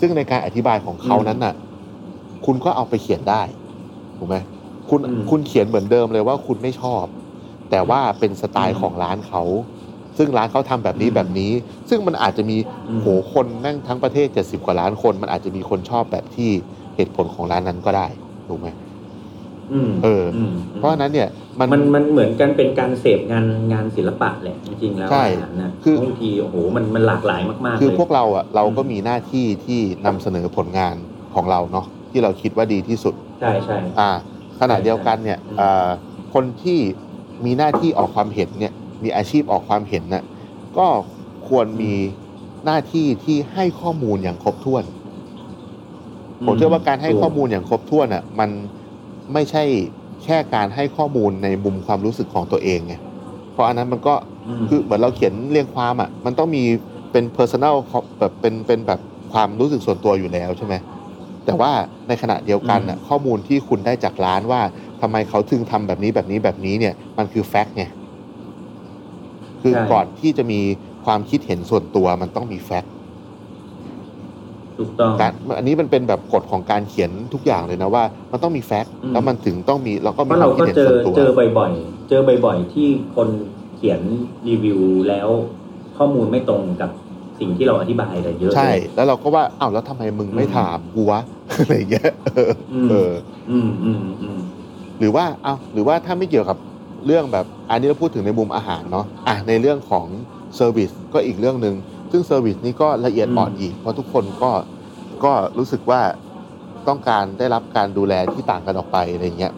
[0.00, 1.54] ซึ่งในการอธิบายของเขาอืมนั้นน่ะ
[2.46, 3.42] คุณก็เอาไปเขียนได้
[4.16, 4.36] ถูกไหม
[4.88, 7.04] คุณอืมคุณเขียนเหมือนเดิมเลยว่าคุณไม่ชอบ
[7.70, 9.42] แต่ว่าเป็นสไตล์อืมของร้านเขา
[10.18, 11.52] ซึ่งร้านเขาทำแบบนี้อืมแบบนี้
[11.88, 12.56] ซึ่งมันอาจจะมี
[12.88, 16.50] อืมโหคนแม่งทั้งประเทศเจ็ดสิบกว่าล้านคน มันอาจจะมีคนชอบแบบที่
[17.00, 18.06] เหตุผลของร้านนั้นก็ได้
[18.48, 18.68] ถูกไหม
[19.72, 30.96] อืมเออมเพราะฉะนั้นเนี่ยมันมันมันเหมือนกันเป็นการเสพงานงานศิลปะแหละจริงๆแล้วใช่อาหารนะคือบางทีโอ้โหมันมันหลากหลายมากๆคือเลยพวกเราอะเราก็มีหน้าที่ที่นำเสนอผลงาน
[31.34, 34.10] ของเราเนาะที่เราคิดว่าดีที่สุดใช่ใช่อ่า
[34.60, 35.88] ขณะเดียวกันเนี่ยอืมอ่า
[36.34, 36.78] คนที่
[37.44, 38.72] มีหน้าที่ออกความเห็นเนี่ย
[39.04, 40.24] มีอาชีพออกความเห็นน่ะ
[40.78, 40.86] ก็
[41.48, 41.94] ควรมี
[42.64, 44.84] หน้าที่ที่ให้ข้อมูลอย่างครบถ้วน
[46.46, 48.50] ผมเชื่อว่าการให้ข้อมูลอย่างครบถ้วนอะมัน
[49.32, 49.62] ไม่ใช่
[50.24, 52.94] แค่การให้ข้อมูลในมุมความรู้สึกของตัวเองไง
[53.52, 54.14] เพราะอันนั้นมันก็
[54.60, 56.62] มคือเหมือนเราเขียนเรียงความอะมันต้องมี
[57.12, 57.74] เป็น personal
[58.18, 59.00] แบบเป็นเป็นแบบ
[59.32, 60.74] ความรู้สึกส่วนตัวอยู่แล้วใช่ไหม
[61.44, 61.70] แต่ว่า
[62.08, 64.60] ในขณะเดียวกันอะข้อมูลที่คุณได้จากร้านว่า
[65.00, 67.84] ทำไมเขาถึงทำแบบนี้แบบนี้แบบนี้เนี่ยมันคือแฟกต์ไง
[69.62, 70.60] คือใช่ก่อนที่จะมี
[71.04, 72.92] ความคิดเห็นส่วนตัวมันต้องมีแฟกต์
[74.80, 83.28] ถูกต้องการอันนี้มันเป็นแบบกฎของการเขียนทุกอย่างเลยนะว่า มันต้องมีแฟกต์อืมแล้วมันถึงต้องมีเราก็เพมีราะคเราวามคิดก็เห็นเจอส่วนตัวเจอบ่อยๆเจอบ่อยๆ ที่คน
[83.76, 84.00] เขียน
[84.48, 85.28] รีวิวแล้ว
[85.98, 86.90] ข้อมูลไม่ตรงกับ
[87.38, 91.20] สิ่งที่เราอธิบายแต่เยอะใช่เลยแล้วเราก็ว่าอ้าวแล้วทำไมมึงไม่อืมถามกูวะ
[91.58, 93.12] อะไรอย่างเงี้ยเอออืมเออ
[93.50, 94.40] อืมอืมอืม
[94.98, 96.58] หรือว่าเอาหรือว่าถ้าไม่เกี่ยวกับ
[97.06, 100.06] เรื่องแบบ อันนี้เราพูดถึงในมุมอาหารเนาะอะในเรื่องของ
[100.56, 101.74] service ก็อีกเรื่องหนึ่ง
[102.10, 104.50] ซึ่ง service นี้ก็ละเอียดอ่อนอีก เพราะทุกคนก็
[105.24, 106.00] ก็รู้สึกว่า
[106.88, 109.52] ต้องการได้รับการดูแลที่ต่างกันออกไปอะไรเงี้ย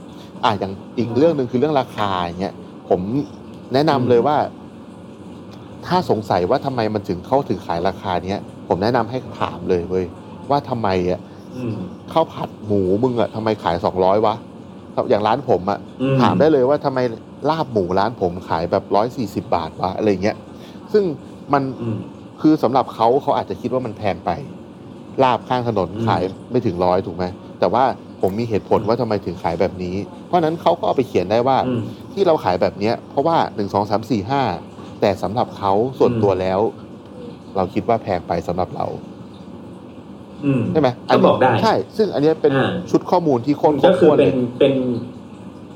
[0.45, 2.55] อะอย่างอีกเรื่องหนึ่งคือเรื่องราคาอย่างเงี้ย
[2.89, 3.01] ผม
[3.75, 4.37] แนะนำเลยว่า
[5.87, 10.05] ถ้าสงสัยว่าทำไมมันถึงเข้าถึงขายราคาเนี้ยผมแนะนำให้ถามเลยเว้ย
[10.51, 11.21] ว่าทำไมอะ
[11.57, 11.77] อืม
[12.13, 14.35] ข้าวผัดหมูมึงอะทำไมขายสองร้อยวะ
[15.11, 16.99] อย่างร้านผมอะอืถามได้เลยว่าทำไม
[17.51, 20.37] ลาบหมูร้านผมขายแบบร้อยสี่สิบาทวะอะไรเงี้ย
[20.93, 21.05] ซึ่ง
[21.53, 21.99] มันอืม
[22.43, 24.31] คือสำหรับเขาเขาอาจจะคิดว่ามันแพงไป
[25.23, 27.25] ลาบข้างถนนอืมขายไม่ถึงร้อยถูกไหม
[27.61, 27.85] แต่ว่า
[28.21, 31.81] ผมมีเหตุผลว่าทำไมถึงขายแบบนี้ เพราะฉะนั้นเขาก็เอาไปเขียนได้ว่าอืม
[32.13, 34.43] ที่เราขายแบบเนี้ย เพราะว่าหนึ่งสองสามสี่ห้า
[35.01, 36.61] แต่สำหรับเขาส่วนอืมตัวแล้ว
[37.57, 38.87] เราคิดว่าแพงไปสำหรับเรา
[40.45, 44.75] อืมใช่ไหมก็บอกได้ใช่ ซึ่งอันเนี้ยเป็นอ่าชุดข้อมูลที่โคตรครบถ้วนเลย ก็คือเป็นเป็น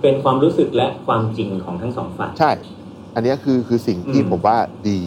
[0.03, 2.51] เป็นความรู้สึกและความจริงของทั้งสองฝ่ายใช่
[3.15, 4.57] อันเนี้ยคือคือสิ่งที่อืมผมว่า
[4.89, 4.99] ดี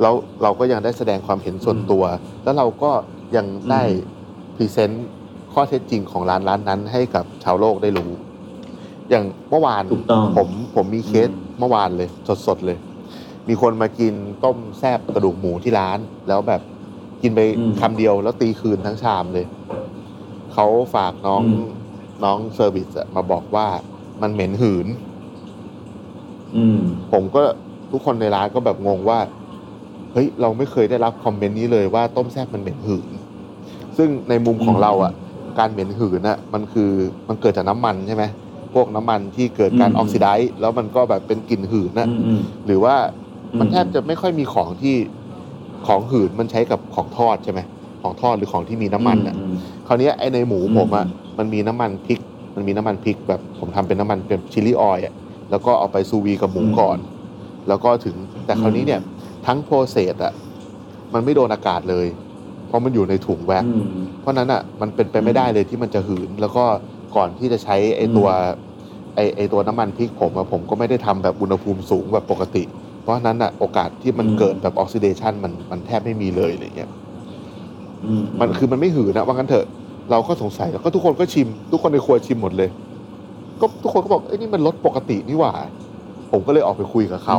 [0.00, 2.04] แล้วเราก็ยังได้แสดงความเห็นส่วนตัว
[2.44, 2.90] แล้วเราก็
[3.36, 4.12] ยังได้อืม
[4.56, 5.08] present
[5.52, 8.10] ข้อเท็จจริงของร้านร้านนั้นให้กับชาวโลกได้รู้
[9.10, 12.08] อย่างเมื่อวานถูกต้องผมผมมีเคสอืมเมื่อวานเลย
[12.46, 12.78] สดๆเลย
[13.48, 16.62] มีคนมากินต้มแซบกระดูกหมูที่ร้าน แล้วแบบ
[17.22, 17.40] กินไป
[17.80, 19.46] คำเดียวแล้วตีคืนทั้งชามเลย
[20.52, 21.42] เขาฝากน้อง
[22.24, 23.66] น้อง service อะมาบอกว่า
[24.22, 24.86] มันเหม็นหืน
[26.56, 26.80] อืม
[27.12, 27.42] ผมก็
[27.90, 29.18] ทุกคนในร้านก็แบบงงว่า
[30.14, 33.10] เฮ้ยเราไม่เคยได้รับ comment นี้เลยว่าต้มแซ่บมันเหม็นหืน
[33.96, 35.12] ซึ่งในมุมของอืมเราอะ
[35.58, 36.90] การเหม็นหืนอะมันคือ
[37.28, 38.24] มันเกิดจากน้ำมันใช่ไหม
[38.74, 42.94] พวกน้ำมันที่เกิดการอืม oxidize แล้วมันก็แบบเป็นกลิ่นหืนน่ะอืมอืมหรือว่า
[43.58, 44.94] มันอืมแทบจะไม่ค่อยมีของที่
[45.86, 47.60] ของหืนมันใช้กับของทอดใช่ไหม
[48.02, 49.54] ของทอดหรือของที่มีน้ำมันอะอืม
[49.86, 51.06] คราวเนี้ยไอในหมูอืมผมอะ
[51.38, 52.20] มันมีน้ำมันพริก
[52.54, 55.14] มันมีน้ำมันพริกแบบผมทำเป็นน้ำมันเป็น chili oil อะ
[55.50, 56.98] แล้วก็เอาไปซูวีกับหมูอืมก่อน
[57.68, 59.00] แล้วก็ถึงแต่คราวนี้เนี่ย
[59.46, 60.32] ทั้ง process อะ
[61.14, 62.06] มันไม่โดนอากาศเลย
[62.66, 63.84] เพราะมันอยู่ในถุงแว็กซ์อืม
[64.20, 66.64] เพราะฉะนั้นอะมันเป็นไปไม่ได้เลยที่มันจะหืน แล้วก็
[67.16, 68.28] ก่อนที่จะใช้ไอตัว
[69.16, 72.62] ไอไอตัวน้ำมันพริกผมอะผมก็ไม่ได้ทำแบบอุณหภูมิสูงแบบปกติ
[73.02, 76.90] เพราะฉะนั้นอะโอกาสที่มันอืมเกิดแบบออกซิเดชันมันมันแทบไม่มีเลยอะไรเงี้ย
[78.04, 79.66] อืมมันคือมันไม่หืนนะว่างั้นเถอะ
[80.10, 82.70] เราก็สงสัยแล้วก็ทุกคนก็ชิม ทุกคนในครัวชิมหมดเลย
[83.60, 85.52] ก็ทุกคนก็บอกเอ้ยนี่มันรสปกตินี่หว่า
[86.30, 87.38] ผมก็เลยออกไปคุยกับเขา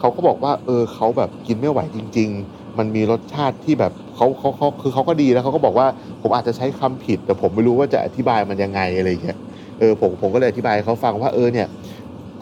[0.00, 5.86] เขาก็บอกว่า เออเขาแบบกินไม่ไหวจริง ๆ มันมีรสชาติที่แบบเขาเขาเขาคือเขาก็ดีแล้วเขาก็บอกว่า
[6.22, 9.38] ผมอาจจะใช้คำผิด แต่ผมไม่รู้ว่าจะอธิบายมันยังไงอะไรอย่างเงี้ย
[9.78, 11.68] เออผมผมก็เลยอธิบายให้เขาฟังว่าเออเนี่ย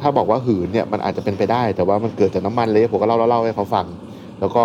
[0.00, 3.86] ถ้าบอกว่าหืนเนี่ยมันอาจจะเป็นไปได้ แต่ว่ามันเกิดจากน้ำมันเลยผมก็เล่าเล่าเล่าให้เขาฟัง
[4.40, 4.64] แล้วก็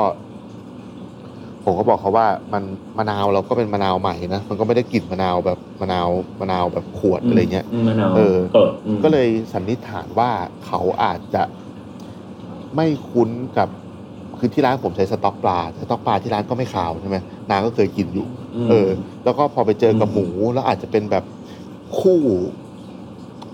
[1.63, 2.63] ผมก็บอกเขาว่ามัน
[2.97, 6.07] มะนาวเราก็เป็นมะนาวใหม่นะมันก็ไม่ได้กลิ่นมะนาวแบบมะนาว
[6.39, 10.29] มะนาวแบบขวดอะไรเงี้ยมมะนาวเออสดอืมก็เลยสันนิษฐานว่า
[10.65, 11.43] เขาอาจจะ
[12.75, 13.69] ไม่คุ้นกับ
[14.39, 17.17] คือที่ร้านผมใช้สต๊อกปลาสต๊อกปลาที่ร้านก็ไม่ขาวใช่ไหม
[17.51, 18.25] นางก็เคยกินอยู่
[18.65, 18.89] มเออ
[19.23, 21.23] แล้วก็พอไปเจอกับอืมหมูแล้วอาจจะเป็นแบบ
[21.99, 22.19] คู่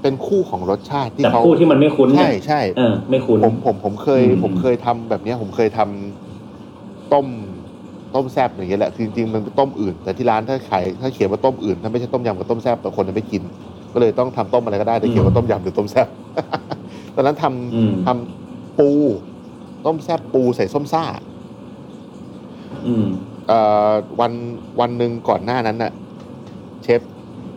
[0.01, 7.27] เป็นคู่ของรสชาติที่แต่เขาคู่ที่มันไม่คุ้นใช่เนี่ยใช่เออไม่คุ้นผมผมผมเคยอืมผมเคยทำแบบเนี้ย ผมเคยทำต้ม
[8.15, 13.41] ต้มแซบอย่างเงี้ยแหละคือจริงๆมันเป็นต้มอื่น แต่ที่ร้านถ้าขายถ้าเขียนว่าต้มอื่น ถ้าไม่ใช่ต้มยำกับต้มแซบแต่คนจะไม่กิน
[13.93, 16.07] ก็เลยต้องทำต้มอะไรก็ได้แต่เขียนว่าต้มยำหรือต้มแซบ
[17.15, 18.46] ตอนนั้นทำอืมทำ
[18.79, 18.89] ปู
[19.85, 21.03] ต้มแซบปูใส่ส้มซ่า
[22.87, 23.07] อืม
[23.47, 23.59] เอ่
[23.89, 24.31] อวัน
[24.79, 25.91] วันหนึ่งก่อนหน้านั้นน่ะ
[26.83, 27.01] เชฟ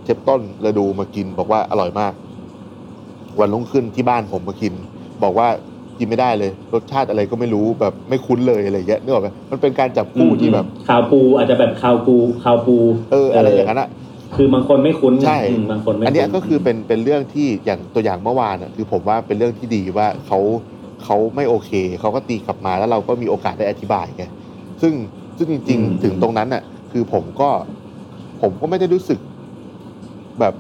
[0.04, 2.12] เชฟต้นระดูมากินบอกว่าอร่อยมาก
[3.40, 4.72] วันรุ่งขึ้นที่บ้านผมมากิน
[5.22, 5.48] บอกว่า
[5.98, 12.76] กินไม่ได้เลย รสชาติอะไรก็ไม่รู้แบบไม่คุ้นเลยอะไรอย่างเงี้ยนึกออกไหมมันเป็นการจับคู่ที่แบบข้าวปูอาจจะแบบข้าวปูข้าวปู
[13.12, 13.88] เอออะไรอย่างนั้นอะ
[14.37, 20.38] คือบางคนไม่คุ้นใช่อืมบางคนไม่อันเนี้ยคุ้ก็คือเป็นเป็นเรื่องที่อย่างตัวอย่างเมื่อวานอะคือผมว่าเป็นเรื่องที่ดีว่าเขา
[21.04, 24.24] เขาไม่โอเค เขาก็ตีกลับมาแล้วเราก็มีโอกาสได้อธิบายไง
[24.80, 24.92] ซึ่ง
[25.36, 27.50] ซึ่งจริง ๆ ถึงตรงนั้นอะ คือผมก็
[28.40, 29.18] ผมก็ไม่ได้รู้สึก
[30.40, 30.54] แบบ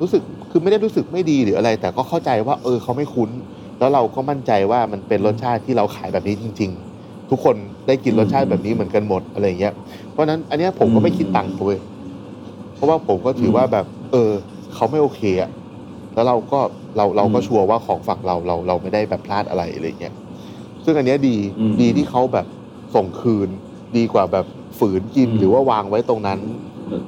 [0.00, 3.30] รู้สึกคือไม่ได้รู้สึกไม่ดีหรืออะไร แต่ก็เข้าใจว่า เออเขาไม่คุ้น
[3.78, 9.74] แล้วเราก็มั่นใจว่ามันเป็นรสชาติที่เราขายแบบนี้จริง ๆ ทุกคนได้กินรสชาติแบบนี้เหมือนกันหมดอะไรอย่างเงี้ย
[10.10, 11.78] เพราะฉะนั้นอันเนี้ยผมก็ไม่คิดตังค์เลย
[12.74, 14.30] เพราะว่าผมก็ถือว่าแบบ เออ
[14.74, 15.50] เขาไม่โอเคอะ
[16.14, 16.60] แล้วเราก็
[16.98, 20.14] เราเราก็ชัวร์ว่าของฝั่งเราเราเราไม่ได้แบบพลาดอะไรอะไรเงี้ย
[20.84, 22.46] ซึ่งอันเนี้ยดีอืมดีที่เขาแบบ
[22.94, 23.48] ส่งคืน
[23.96, 24.46] ดีกว่าแบบ
[24.78, 26.38] ฝืนกินอืมหรือว่าวางไว้ตรงนั้น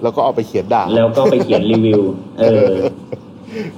[0.03, 2.03] แล้วก็เอาไปเขียนด่าแล้วก็ไปเขียนรีวิว
[2.39, 2.73] เออ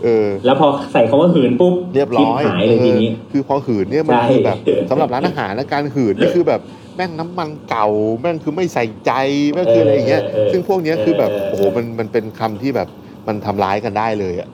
[0.05, 4.59] เออแล้วพอใส่คำว่าหืนปุ๊บเรียบร้อยชิหายเลยทีนี้ออคือพอหืนเนี่ยมันใช่คือแบบ
[4.90, 6.61] สำหรับร้านอาหารและการหืนนี่คือแบบ
[6.96, 7.88] แม่งน้ำมันเก่า
[8.20, 9.12] แม่งคือไม่ใส่ใจ
[9.53, 12.88] แม่งคืออะไรอย่างเงี้ยเออเออซึ่งพวกเนี้ยคือแบบเออโอ้โหมันมันเป็นคำที่แบบ
[13.29, 14.48] มันทำร้ายกันได้เลยอะ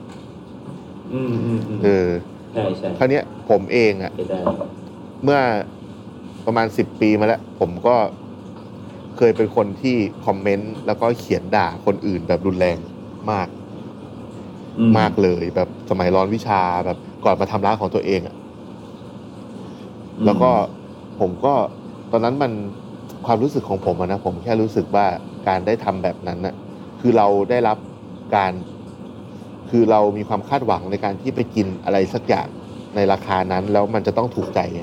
[1.13, 2.09] อืมอืมอืมเออ
[2.53, 4.41] ใช่ใช่คราวเนี้ยผมเองอะใช่ได้
[5.23, 5.39] เมื่อ
[6.45, 7.95] ประมาณสิบปีมาแล้ว ผมก็
[9.17, 12.77] เคยเป็นคนที่คอมเมนต์แล้วก็เขียนด่าคนอื่นแบบรุนแรง
[13.31, 13.47] มาก
[14.79, 18.35] อืมากเลยแบบสมัยร้อนวิชาแบบก่อนมาทำร้านของตัวเองอะ
[20.17, 20.51] อืมแล้วก็
[21.19, 21.53] ผมก็
[22.11, 22.51] ตอนนั้นมัน
[23.25, 25.05] ความรู้สึกของผมอะนะผมแค่รู้สึกว่า
[25.47, 26.55] การได้ทำแบบนั้นน่ะ
[26.99, 27.77] คือเราได้รับ
[28.35, 28.53] การ
[29.69, 32.47] คือเรามีความคาดหวังในการที่ไปกินอะไรสักอย่าง
[32.95, 34.81] ในราคานั้น แล้วมันจะต้องถูกใจไง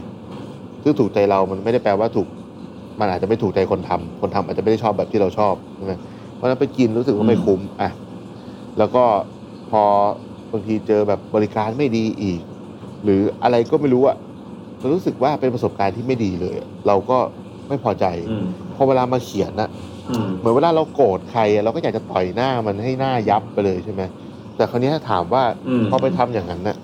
[0.82, 2.28] ซึ่งถูกใจเรามันไม่ได้แปลว่าถูก
[3.00, 5.94] มันอาจจะไม่ถูกใจคนทำคนทำอาจจะไม่ได้ชอบแบบที่เราชอบใช่ไหม
[6.34, 7.90] เพราะฉะนั้นไปกินรู้สึกว่าไม่คุ้มอะ
[8.78, 9.04] แล้วก็
[9.70, 9.82] พอ
[10.52, 12.40] บางทีเจอแบบบริการไม่ดีอีก
[13.04, 14.16] หรืออะไรก็ไม่รู้อะ
[14.78, 17.18] เรารู้สึกว่าเป็นประสบการณ์ที่ไม่ดีเลย เราก็
[17.68, 19.70] ไม่พอใจอืมพอเวลามาเขียนอะ
[20.10, 24.02] อืมเหมือนเวลาเราโกรธใครอะเราก็อยากจะต่อยหน้ามันให้หน้ายับไปเลยใช่ไหม
[24.56, 26.76] แต่คราวนี้ถ้าถามว่าอืมพอไปทำอย่างนั้นน่ะ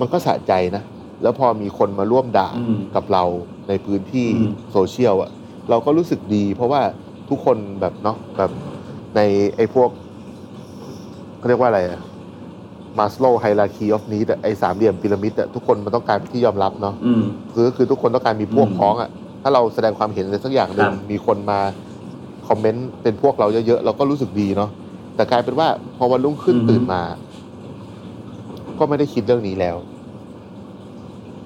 [0.00, 0.82] มันก็สะใจนะ
[1.22, 3.24] แล้วพอมีคนมาร่วมด่าอืมกับเรา
[3.68, 5.30] ในพื้นที่อืมโซเชียลอะ
[5.70, 6.82] เราก็รู้สึกดี เพราะว่า
[7.28, 8.50] ทุกคนแบบเนาะแบบ
[9.16, 9.20] ใน
[9.56, 9.90] ไอ้พวก
[11.38, 12.00] เขาเรียกว่าอะไรอะ
[12.98, 17.22] Maslow hierarchy of needs ไอ้สามเหลี่ยมพีระมิดอะทุกคนมันต้องการเป็นที่ยอมรับเนาะอืม
[17.54, 19.10] คือคือทุกคนต้องการมีพวกอืมพ้องอะ
[19.42, 21.58] ถ้าเราแสดงความเห็นอะไรสักอย่างหนึ่คงรับมีคนมา
[22.48, 24.70] comment เป็นพวกเราเยอะๆเราก็รู้สึกดีเนาะ
[25.16, 27.02] แต่กลายเป็นว่าพอวันรุ่งขึ้นตื่นมา
[28.78, 29.76] ก็ไม่ได้คิดเรื่องนี้แล้ว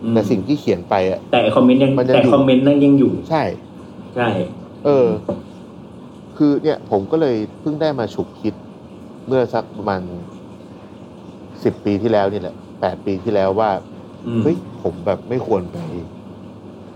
[0.03, 3.43] อืมแต่สิ่งที่เขียนไปอะแต่ comment ยังมันยังแต่อยู่ แต่ comment นั้นยังอยู่ ใช่
[4.15, 4.29] ใช่
[4.85, 5.07] เออ
[6.37, 8.55] คือเนี่ย ผมก็เลยเพิ่งได้มาฉุกคิด
[9.27, 10.01] เมื่อสักประมาณ
[11.65, 13.71] สิบปีที่แล้วนี่แหละแปดปีที่แล้วว่า
[14.27, 15.77] อืมเฮ้ยผมแบบไม่ควรไป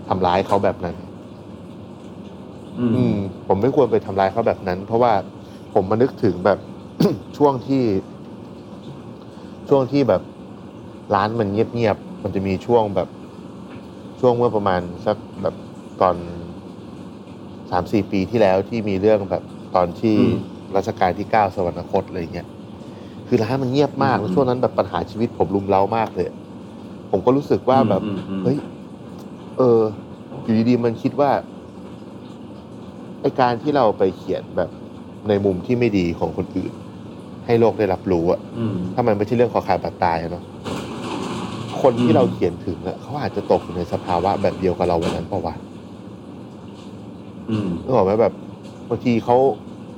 [0.07, 0.95] ทำร้ายเขาแบบนั้น
[2.79, 3.15] อืมอืม
[3.47, 5.13] ผมไม่ควรไปทำร้ายเขาแบบนั้น เพราะว่า
[5.75, 6.59] ผมมานึกถึงแบบ
[7.37, 7.83] ช่วงที่
[9.69, 10.21] ช่วงที่แบบ
[11.15, 13.07] ร้านมันเงียบๆมันจะมีช่วงแบบ
[14.19, 15.55] ช่วงเมื่อประมาณสักแบบ
[16.01, 16.15] ตอน
[17.71, 19.43] สามสี่ปีที่แล้วที่มีเรื่องแบบ
[19.75, 20.17] ตอนที่
[20.75, 22.47] รัชกาลที่เก้าสวรรคตอะไรเงี้ย
[23.27, 26.27] คือร้านมันเงียบมากแล้วช่วงนั้นแบบปัญหาชีวิตผมรุมเร้ามากเลย
[27.11, 28.57] ผมก็รู้สึกว่าแบบอืมอืมเฮ้ย
[29.57, 29.81] เออ
[30.43, 31.31] อยู่ดีๆมันคิดว่า
[33.21, 34.69] ไอการที่เราไปเขียนแบบ
[35.29, 36.73] ในมุมที่ไม่ดีของคนอื่น
[37.45, 40.43] ให้โลกได้รับรู้อะอืม ถ้ามันไม่ใช่เรื่องขอขาดบาดตายอะเนาะ
[41.81, 45.55] คนที่อืม เราเขียนถึงอะเขาอาจจะตกอยู่ในสภาวะแบบเดียวกับเราวันนั้นเปล่าวะ
[47.49, 48.33] อืม นึกออกไหมแบบ
[48.89, 49.37] บางทีเขา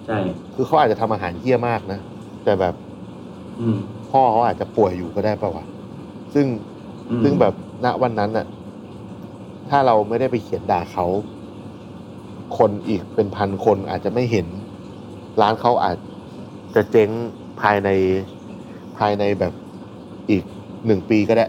[0.05, 0.17] ใช่
[0.55, 1.99] คือเขาอาจจะทำอาหารเยี่ยมากนะ
[2.43, 2.75] แต่แบบ
[3.59, 3.77] อืม
[4.11, 5.65] พ่อเขาอาจจะป่วยอยู่ก็ได้เปล่าวะ
[6.33, 6.45] ซึ่ง
[7.11, 7.53] อืมซึ่งแบบ
[7.85, 8.47] ณวันนั้นน่ะ
[9.69, 11.05] ถ้าเราไม่ได้ไปเขียนด่าเขา
[12.57, 14.47] คนอีกเป็นพันคนอาจจะไม่เห็น
[15.41, 15.97] ร้านเขาอาจ
[16.76, 17.10] จะเจ๊ง
[17.62, 17.89] ภายใน
[18.97, 19.54] ภายในแบบ
[20.30, 20.43] อีก
[20.86, 21.47] หนึ่งปีก็ได้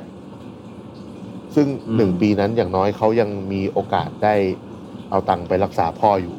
[1.55, 4.35] ซึ่งอืมหนึ่งปีนั้นอย่างน้อยเขายังมีโอกาสได้
[5.11, 6.35] เอาตังค์ไปรักษาพ่ออยู่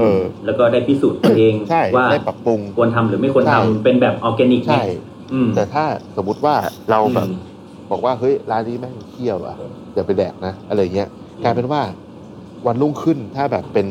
[0.00, 4.84] เออ แล้วก็ได้พิสูจน์ตัวเองใช่ว่าได้ปรับปรุงควรทำหรือไม่ควรใช่ทำเป็นแบบออร์แกนิกใช่
[5.32, 5.84] อืมแต่ถ้า
[6.16, 6.54] สมมุติว่า
[6.90, 7.36] เราแบบอืม
[7.90, 9.56] บอกว่าเฮ้ยร้านนี้แม่งเที่ยวอะ
[9.94, 11.08] อย่าไปแดกนะอะไรเงี้ย
[11.44, 11.82] กลายเป็นว่า
[12.66, 13.86] วันรุ่งขึ้นถ้าแบบเป็น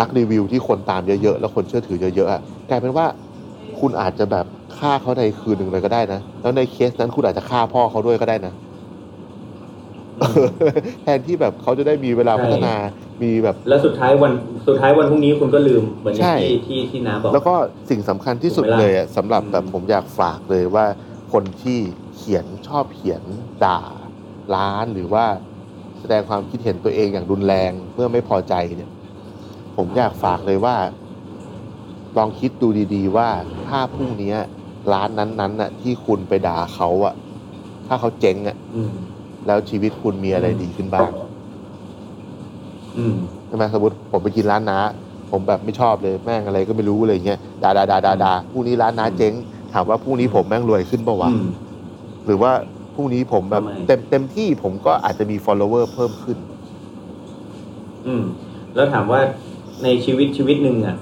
[0.00, 3.06] นักรีวิวที่คนตามเยอะๆ แล้วคนเชื่อถือเยอะๆอะกลายเป็นว่า
[3.80, 4.46] คุณอาจจะแบบ
[4.78, 8.54] ฆ่าเขาในคืนหนึ่งเลยก็ได้นะ แล้วในเคสนั้นคุณอาจจะฆ่าพ่อเขาด้วยก็ได้นะ
[11.02, 12.74] แทนที่แบบเขาจะได้มีเวลาใช่พัฒนา
[13.22, 14.32] มีแบบ แล้วสุดท้ายวัน
[14.66, 17.54] สุดท้ายวันพรุ่งนี้คุณก็ลืมเหมือนอย่างใช่ที่ที่ที่น้าบอก แล้วก็
[17.90, 20.86] สิ่งสำคัญที่สุดถูกไหมล่ะเลยอะสำหรับแบบอืมผมอยากฝากเลยว่า
[21.32, 21.78] คนที่
[22.16, 23.22] เขียนชอบเขียน
[23.64, 23.80] ด่า
[24.54, 25.24] ร้านหรือว่า
[26.00, 28.90] แสดงความคิดเห็นตัวเองอย่างรุนแรงเมื่อไม่พอใจเนี่ย
[29.76, 30.76] ผมอยากฝากเลยว่า
[32.16, 33.28] ลองคิดดูดี ๆ ว่า
[33.66, 34.34] ถ้าพรุ่งนี้
[34.92, 37.14] ร้านนั้นๆน่ะ ที่คุณไปด่าเขาอะ
[37.86, 38.92] ถ้าเขาเจ๊งอะอืม
[39.46, 41.10] แล้วชีวิตคุณมีอะไรดีขึ้นบ้าง
[42.98, 44.78] อืมใช่ไหมสมมติผมไปกินร้านน้า
[45.30, 49.32] ผมแบบไม่ชอบเลยแม่งอะไรก็ไม่รู้อะไรเงี้ยด่าด่าด่าด่าด่าพรุ่งนี้ร้านน้าเจ๊ง
[49.72, 51.46] ถามว่าพรุ่งนี้ผมแม่งรวยขึ้นปะวะ อืม
[52.26, 52.52] หรือว่า
[52.94, 56.38] พรุ่งนี้ผมแบบทำไม เต็มเต็มที่ผมก็อาจจะมี follower เพิ่มขึ้น
[58.06, 58.22] อืม
[58.74, 59.20] แล้วถามว่า
[59.82, 60.96] ในชีวิตชีวิตหนึ่งอะ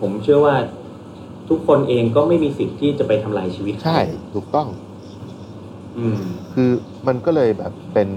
[0.00, 0.56] ผมเชื่อว่า
[1.48, 3.98] ทุกคนเองก็ไม่มีสิทธิ์ที่จะไปทำลายชีวิตใช่
[4.34, 4.68] ถูกต้อง
[5.98, 6.16] อืม
[6.54, 6.70] คือ
[7.06, 8.08] มันก็เลยแบบเป็น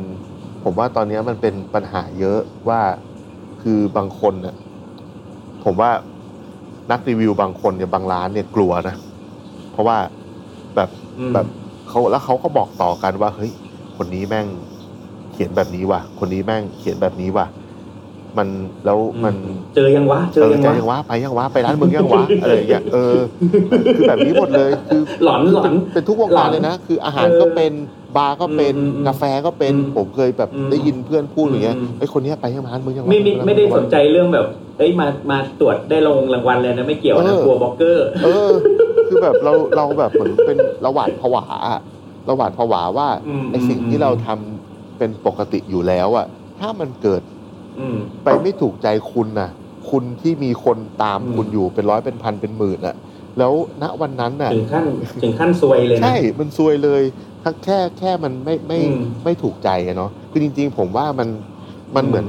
[0.64, 2.82] ผมว่าตอนนี้มันเป็นปัญหาเยอะว่า
[3.62, 4.56] คือบางคนน่ะ
[5.64, 5.92] ผมว่า
[6.92, 8.96] นักรีวิวบางคนเนี่ยบางร้านเนี่ยกลัวนะ
[9.72, 9.98] เพราะว่า
[10.76, 11.48] แบบอืม แบบ
[11.88, 13.52] เขาแล้วเขาก็บอกต่อกันว่า เฮ้ย
[13.98, 14.48] คนนี้แม่ง
[15.32, 17.46] เขียนแบบนี้ว่ะ คนนี้แม่งเขียนแบบนี้ว่ะ
[18.38, 18.48] มัน
[18.86, 19.36] แล้วมัน
[19.76, 23.18] เจอยังวะเจเอออยังจะวะยังวะไปยังวะไปร้านมึงยังวะอะไรอย่างเงี้ยเออ
[23.96, 27.72] คือแบบนี้หมดเลยคือหลอนหลอนเป็นทุกวงการเลยนะ คืออาหารก็เป็น
[28.18, 34.46] บาร์ก็เป็นอืมอืมกาแฟก็เป็นอืมผมเคยแบบอืมได้ยินเพื่อนพูดอย่างเงี้ยอืมไอ้ยคนเนี้ยไปยังร้านมึงยังวะไม่ไม่ไม่ได้สนใจเรื่องแบบ
[34.78, 38.52] เอ้ยมามาตรวจได้รางวงรางวัลเลยนะไม่เกี่ยวนะเออกลัวบล็อกเกอร์เออ
[39.08, 41.82] คือแบบเราเราแบบเหมือนเป็นระหวาดผวาอะ
[42.30, 46.26] ระหวาดผวาว่าอืมไอ้สิ่งอืมที่เราทำเป็นปกติอยู่แล้วอะ
[46.60, 47.39] ถ้ามันเกิดอืม
[48.24, 49.50] ไปไม่ถูกใจคุณน่ะ
[49.90, 52.96] คุณที่มีคนตามอืมคุณอยู่เป็นร้อยเป็นพันเป็นหมื่นน่ะ
[53.38, 54.86] แล้วณวันนั้นน่ะถึงขั้น
[55.24, 57.04] ถึงขั้นซวยเลยนะใช่มันซวยเลย
[57.44, 61.30] ทั้งแค่แค่มันไม่ไม่อืมไม่ถูกใจอะเนาะคือจริง ๆ ผมว่ามัน
[61.96, 62.26] มันอืมเหมือน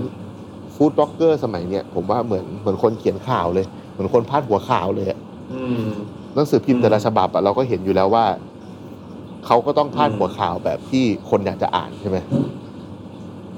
[0.75, 5.19] ฟู้ดบล็อกเกอร์สมัยเนี้ยผมว่าเหมือนเหมือนคนเขียนข่าวเลย เหมือนคนพาดหัวข่าวเลยอะ
[5.53, 5.89] อืม
[6.35, 8.27] หนังสือพิมพ์แต่ละอืมฉบับอะเราก็เห็นอยู่แล้วว่า
[9.47, 12.19] เขาก็ต้องพาดอืมหัวข่าวแบบที่คนอยากจะอ่านใช่ไหม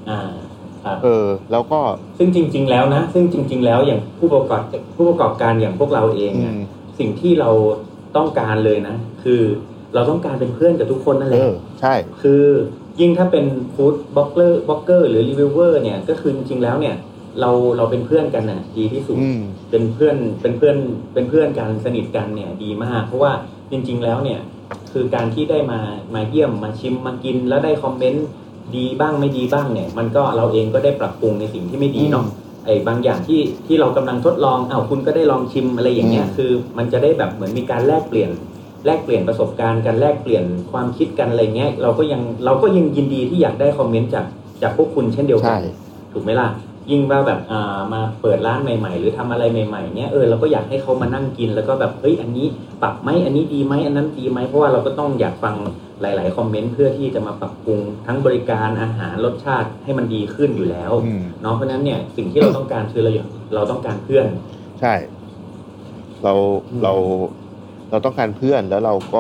[0.09, 0.42] อ่าครับ
[1.05, 1.81] เออ แล้วก็
[2.19, 4.63] ซึ่งจริง ๆ แล้วนะ ซึ่งจริง ๆ แล้วอย่างผู้ประกอบ
[4.97, 6.63] ผู้ประกอบการอย่างพวกเราเองอือะม
[6.99, 7.51] สิ่งที่เรา
[8.17, 9.43] ต้องการเลยนะ คือ
[9.95, 12.45] เราต้องการเป็นเพื่อนกับทุกคนนั่นแหเอละอใช่ คือ
[13.01, 16.97] ยิ่งถ้าเป็น food blogger blogger หรือ reviewer เนี่ยก็คือจริงๆแล้วเนี่ย
[17.41, 19.41] เราเราเป็นเพื่อนกันน่ะดีที่สุดอืม
[19.71, 20.77] เป็นเพื่อนเป็นเพื่อน
[21.15, 23.33] เป็นเพื่อนกันสนิทกันเนี่ยดีมาก เพราะว่า
[23.71, 24.41] จริง ๆ แล้วเนี่ย
[24.93, 25.81] คือการที่ได้มา
[26.15, 28.27] มาเยี่ยมมาชิมมากินแล้วได้ comment
[28.77, 32.25] ดีบ้างไม่ดีบ้างเนี่ย มันก็เราเองก็ได้ปรับปรุงในสิ่งที่ไม่ดีเนาะ
[32.67, 38.31] ไอ้บางอย่างที่ที่เรากำลังทดลองอ้าวคุณก็ได้ลองชิมอะไรอย่างเงี้ยอืมคือ มันจะได้แบบเหมือนมีการแลกเปลี่ยน
[38.87, 44.27] แลกเปลี่ยนประสบการณ์กันแลกเปลี่ยนความคิดกันอะไรเงี้ยเราก็ยังเราก็ยังยินดีที่อยากได้คอมเมนต์จาก
[44.63, 45.63] จากพวกคุณเช่นเดียวกัใช่น
[46.13, 46.49] ถูกไหมล่ะ
[46.91, 52.47] ยิ่งว่าแบบอ่ามาเปิดร้านใหม่ ๆ หรือทำอะไรใหม่ๆเนี้ยเออเราก็อยากให้เขามานั่งกินแล้วก็แบบเฮ้ยอันนี้
[52.83, 55.55] ปรับไหมอันนี้ดีไหมอันนั้นดีไหมเพราะว่าเราก็ต้องอยากฟัง
[56.03, 64.27] หลาย ๆ คอมเมนต์เพื่อที่จะมาปรับปรุงทั้งบริการอาหารรสชาติให้มันดีขึ้นอยู่แล้วอืม เนาะเพราะฉะนั้นเนี่ยสิ่งที่เราต้องการคือเราอยากเราต้องการเพื่อน
[64.79, 64.89] ใช่
[66.23, 66.35] เรา
[66.71, 66.91] อืม เรา
[67.91, 69.19] เราต้องการเพื่อนแล้วเราก็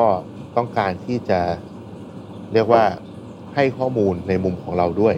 [0.56, 1.34] ต้องการที่จะ
[2.52, 2.84] เรียกว่า
[3.54, 5.14] ให้ข้อมูลในมุมของเราด้วย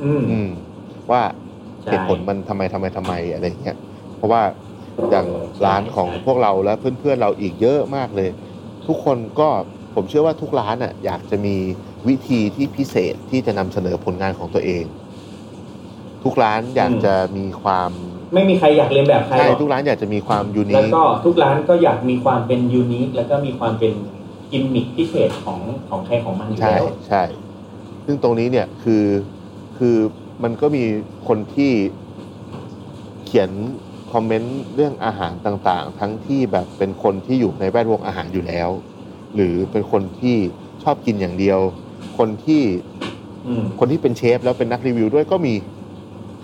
[0.00, 0.44] อืมอืม
[1.12, 1.20] ว่า
[1.82, 3.74] ใช่ เหตุผลมันทำไมทำไมทำไมอะไรอย่างเงี้ย
[4.14, 4.42] เพราะว่า
[5.08, 5.26] อย่าง
[5.56, 8.26] ใช่ร้านของใช่พวกเราและเพื่อนๆเราอีกเยอะมากเลย
[8.86, 9.44] ทุกคนก็
[9.94, 11.56] ผมเชื่อว่าทุกร้านอะอยากจะมี
[12.08, 14.84] วิธีที่พิเศษที่จะนำเสนอผลงานของตัวเอง
[16.24, 17.90] ทุกร้านอยากจะมีความ
[18.34, 23.92] ไม่มีใครอยากเรียนแบบใครใช่หรอกทุกร้านอยากจะมีความยูนิแล้วคก็ทุกร้านก็อยากมีความเป็นยูนิคแล้วก็มีความเป็น
[24.50, 27.22] กิมมิคพิเศษของของใครของมันอยู่ใช่แล้วใช่
[28.04, 29.04] ซึ่งตรงนี้เนี่ยคือ
[29.78, 29.96] คือ
[30.42, 30.84] มันก็มี
[31.28, 31.72] คนที่
[33.26, 33.50] เขียน
[34.12, 38.70] คอมเมนต์เรื่องอาหารต่างๆ ทั้งที่แบบเป็นคนที่อยู่ในแวดวงอาหารอยู่แล้ว
[39.34, 40.36] หรือเป็นคนที่
[40.82, 41.60] ชอบกินอย่างเดียว
[42.18, 42.62] คนที่
[43.46, 45.54] อืมคนที่เป็นเชฟแล้วเป็นนักรีวิวด้วยก็มี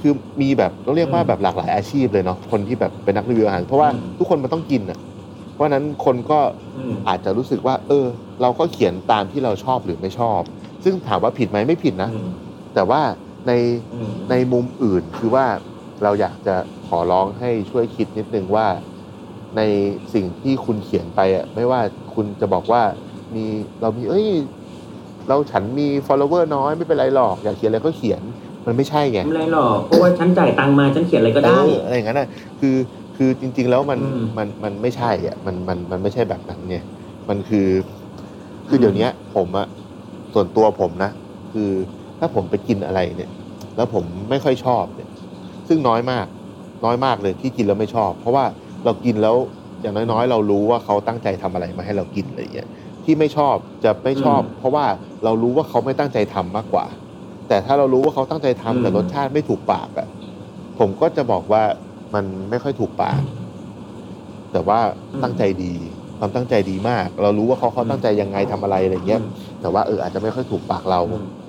[0.00, 4.98] คือมีแบบต้องเรียกว่าอืมแบบหลากหลายอาชีพเลยเนาะคนที่แบบเป็นนักรีวิวอาหารเพราะว่าอืมทุกคนมันต้องกินอะ
[5.52, 6.38] เพราะฉะนั้นคนก็
[6.74, 8.06] อืมอาจจะรู้สึกว่า เออ
[8.42, 10.40] เราก็เขียนตามที่เราชอบหรือไม่ชอบ
[10.84, 12.28] ซึ่งถามว่าผิดไหมไม่ผิดนะอืม
[12.74, 13.02] แต่ว่า
[13.46, 13.52] ใน
[13.92, 15.46] อืมในมุมอื่นคือว่า
[16.02, 16.54] เราอยากจะ
[16.86, 18.66] ขอร้องให้ช่วยคิดนิดนึงว่า
[19.56, 19.62] ใน
[20.14, 21.80] สิ่งที่คุณเขียนไปอะไม่ว่า
[22.20, 22.82] คุณจะบอกว่า
[23.34, 23.44] มี
[23.80, 24.26] เรามีเอ้ย
[25.28, 28.22] เราฉันมี follower น้อยไม่เป็นไรหรอก อยากเขียนอะไรก็เขียน
[28.66, 32.28] มันไม่ใช่ไงไม่เป็นไรหรอกเพราะว่าฉันจ่ายตังค์มาฉันเขียนอะไรก็ได้ เอออะไรอย่างนั้นน่ะ
[32.60, 32.76] คือ
[33.16, 36.84] คือจริง ๆ แล้วมันอืม มันมันไม่ใช่อะมันมันมันไม่ใช่แบบนั้นเนี่ย
[37.28, 37.68] มันคือ
[38.68, 39.66] คือเดี๋ยวเนี้ย ผมอะ
[40.32, 41.10] ส่วนตัวผมนะ
[41.52, 41.70] คือ
[42.18, 43.30] ถ้าผมไปกินอะไรเนี่ย
[43.76, 45.10] แล้วผมไม่ค่อยชอบเนี่ย
[45.68, 46.26] ซึ่งน้อยมาก
[46.84, 48.44] น้อยมากเลยที่กินแล้วไม่ชอบ เพราะว่า
[48.84, 49.36] เรากินแล้ว
[49.80, 52.68] อย่างน้อยๆ เรารู้ว่าเขาตั้งใจทำอะไรมาให้เรากินอะไรอย่างเงี้ย
[53.04, 54.84] ที่ไม่ชอบจะไม่ชอบอืมเพราะว่า
[55.24, 56.86] เรารู้ว่าเขาไม่ตั้งใจทำมากกว่า
[57.48, 60.06] แต่ถ้าเรารู้ว่าเขาตั้งใจทำแต่อืมรสชาติไม่ถูกปากอะ
[60.78, 61.62] ผมก็จะบอกว่า
[62.14, 63.22] มันไม่ค่อยถูกปาก
[64.52, 64.78] แต่ว่า
[65.22, 65.64] ตั้งใจดี
[66.18, 69.22] ความตั้งใจดีมาก เรารู้ว่าเขาเขาตั้งใจยังไงทำอะไรอะไรเงี้ย
[69.60, 71.00] แต่ว่าเอออาจจะไม่ค่อยถูกปากเรา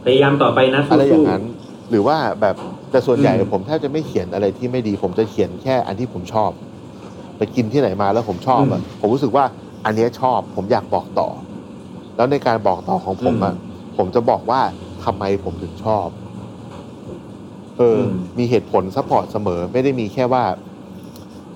[0.04, 1.42] พยายามต่อไปนะอะไรอย่าสู้งนั้น
[1.89, 2.56] หรือว่าแบบ
[2.92, 6.52] แต่ส่วนใหญ่อืมผมแทบจะไม่เขียนอะไรที่ไม่ดี ผมจะเขียนแค่อันที่ผมชอบ
[7.39, 9.45] ไปกินที่ไหนมาแล้วผมชอบอะผมรู้สึกว่า
[9.86, 11.28] อันเนี้ยชอบ ผมอยากบอกต่อ
[12.15, 13.56] แล้วในการบอกต่อของผมอะ
[13.97, 14.62] ผมจะบอกว่า
[15.04, 16.08] ทำไมผมถึงชอบ
[17.78, 20.43] เออ มีเหตุผล support เสมอ ไม่ได้มีแค่ว่า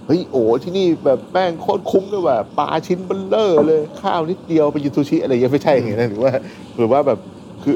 [0.06, 6.32] เฮ้ยโอ้ที่นี่แบบแม่งโคตรคุ้มเลยว่ะปลาชิ้นเบ้อเร่อเลย ข้าวนิดเดียวไปกินซูชิอะไรอย่างเงี้ยไม่ใช่อย่างเงี้ยนะหรือว่า
[6.78, 7.20] หรือว่าแบบ
[7.64, 7.76] คือ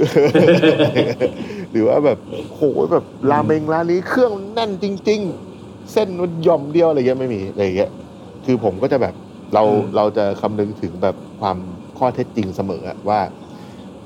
[1.72, 2.17] หรือว่าแบบ
[2.54, 5.47] โหแบบราเมงร้านนี้เครื่องมันแน่นจริง ๆ
[5.92, 7.92] เส้นมันหย่อมเดียวอะไรเงี้ยไม่มีอะไรเงี้ย
[8.46, 9.14] คือผมก็จะแบบ
[9.54, 11.58] เราอืมเราจะคำนึงถึงแบบความ
[11.98, 13.20] ข้อเท็จจริงเสมออะว่า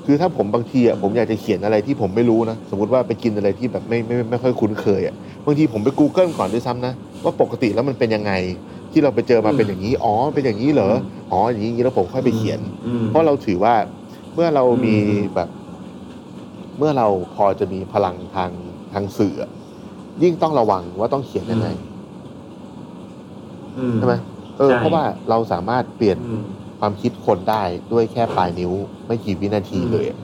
[0.05, 5.15] คือถ้าผมบางทีอะผมอยากจะเขียนอะไรที่ผมไม่รู้นะสมมติว่าไปกินอะไรที่แบบไม่ไม่ไม่ไม่ค่อยคุ้นเคยอะ
[5.45, 8.31] บางทีผมไป Google ก่อนด้วยซ้ำนะว่าปกติแล้วมันเป็นยังไง
[8.91, 10.91] ที่เราไปเจอมาเป็นอย่างนี้ อ๋อ เป็นอย่างนี้เหรอ
[11.31, 13.73] อ๋อ อย่างนี้อย่างนี้แล้วผมค่อยไปเขียนอืมเพราะเราถือว่า
[14.33, 15.49] เมื่อเรามีอืมแบบ
[16.77, 18.51] เมื่อเราพอจะมีพลังทาง
[18.93, 19.51] ทางสื่ออะ
[20.23, 21.67] ยิ่งต้องระวังว่าต้องเขียนยังไง
[23.77, 24.15] อืมใช่ไหม
[24.57, 26.43] เออใช่เพราะว่าเราสามารถเปลี่ยนอืม
[26.79, 28.71] ความคิดคนได้ด้วยแค่ปลายนิ้ว
[29.05, 30.19] ไม่กี่วินาทีอืมเลยอะ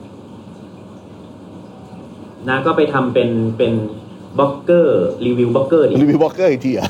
[2.48, 3.74] น้าก็ไปทำเป็นเป็น
[4.40, 6.88] blogger review bloggerดิ review blogger อีกทีอะ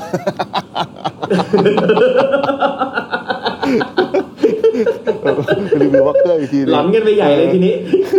[5.82, 7.74] review blogger อีกทีหลอนกันไปใหญ่เลยทีนี้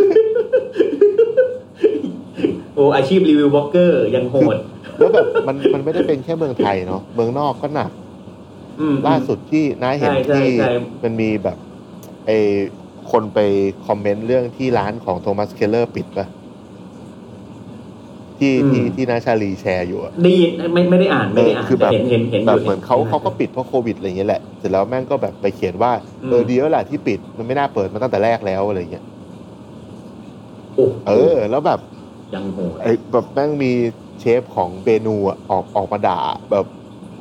[0.07, 4.57] โอ้อาชีพ review blogger ยังโหด
[4.97, 7.91] แล้วแบบมันมันไม่ได้เป็นแค่เมืองไทยเนาะเมืองนอกก็หนัก
[8.80, 10.67] อืมล่าสุดที่น้าเห็นใช่ใช่ที่ใช่
[11.03, 11.57] มันมีแบบ
[12.25, 12.32] ไอ
[13.11, 13.39] คนไป
[13.86, 16.27] comment เรื่องที่ร้านของ Thomas Keller ปิดปะ
[18.38, 29.03] ที่ที่ที่น้าชาลีแชร์อยู่อะได้ยินไม่ไม่ได้อ่านไม่ได้อ่านเออคือแบบแต่เห็นเห็นเห็นอยู่ แบบเหมือนเขาเขาก็ปิดเพราะโควิดอะไรอย่างเงี้ยแหละเสร็จแล้วแม่งก็แบบไปเขียนว่าอืมเออดีแล้วแหละที่ปิดมันไม่น่าเปิดมาตั้งแต่แรกแล้วอะไรเงี้ย
[30.75, 31.11] โอ้เออ
[31.49, 31.80] แล้วแบบ
[32.34, 33.71] ยังโหดไอ้แบบแม่งมี
[34.19, 36.19] เชฟของ Benu อะออกออกมาด่า
[36.51, 36.65] แบบ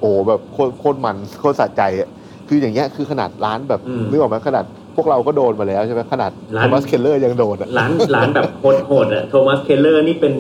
[0.01, 2.09] โอ้แบบโคตรโคตรมันโคตรสะใจอะ
[2.49, 4.65] คืออย่างเงี้ยคือขนาดร้านแบบอืมนึกออกไหมขนาด
[4.97, 10.35] พวกเราก็โดนมาแล้วใช่ไหมขนาดร้าน Thomas Keller ยังโดนอะร้านร้านแบบโหดโหดอะ Thomas Keller นี่เป็น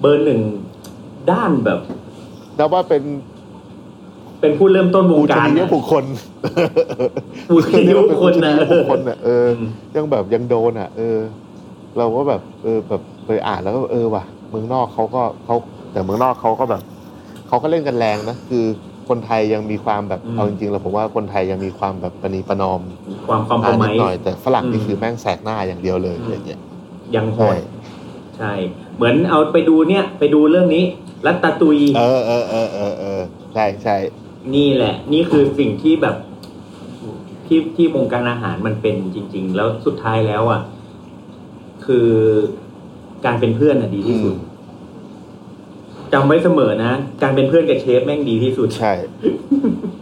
[0.00, 0.40] เบอร์หนึ่ง
[1.30, 1.78] ด้านแบบ
[2.58, 3.02] นับว่าเป็น
[4.40, 6.04] เป็นผู้เริ่มต้นวปูงชการนียอะบุคคล
[7.48, 11.18] ผู้ชนียบุคคลนะปูชนียบุคคลอะเอออืมยังแบบยังโดนอะ เออ
[11.98, 15.56] เราก็แบบ เออแบบ ไปอ่านแล้วก็เออว่ะเมืองนอกเขาก็เขา
[15.92, 16.82] แต่เมืองนอกเขาก็แบบ
[17.48, 18.64] เขาก็เล่นกันแรงนะคือ
[19.08, 22.80] คนไทยยังมีความแบบอืมเอาจริงๆแล้วผมว่าคนไทยยังมีความแบบปณีประนอม
[23.28, 26.60] ความคอมโพอ่าไมนิดหน่อย แต่ฝรั่งนี่อืมคือแม่งแสกหน้าอย่างเดียวเลยอืมอะไรเงี้ย
[27.16, 27.58] ยังโหใช่ด
[28.36, 28.52] ใช่
[28.96, 30.84] เหมือนเอาไปดูเนี่ยไปดูเรื่องนี้
[31.26, 33.20] รัตตาตุย เออเออเออเออเออ
[33.54, 33.96] ใช่ใช่
[34.54, 36.16] นี่แหละ นี่คือสิ่งที่แบบ
[37.46, 40.60] ที่ที่วงการอาหารมันเป็นจริง ๆ แล้วสุดท้ายแล้วอะ
[41.86, 42.08] คือ
[43.24, 44.34] การเป็นเพื่อนอะดีที่สุด
[46.12, 46.92] จำไว้เสมอนะ
[47.22, 48.94] การเป็นเพื่อนกับเชฟแม่งดีที่สุด ใช่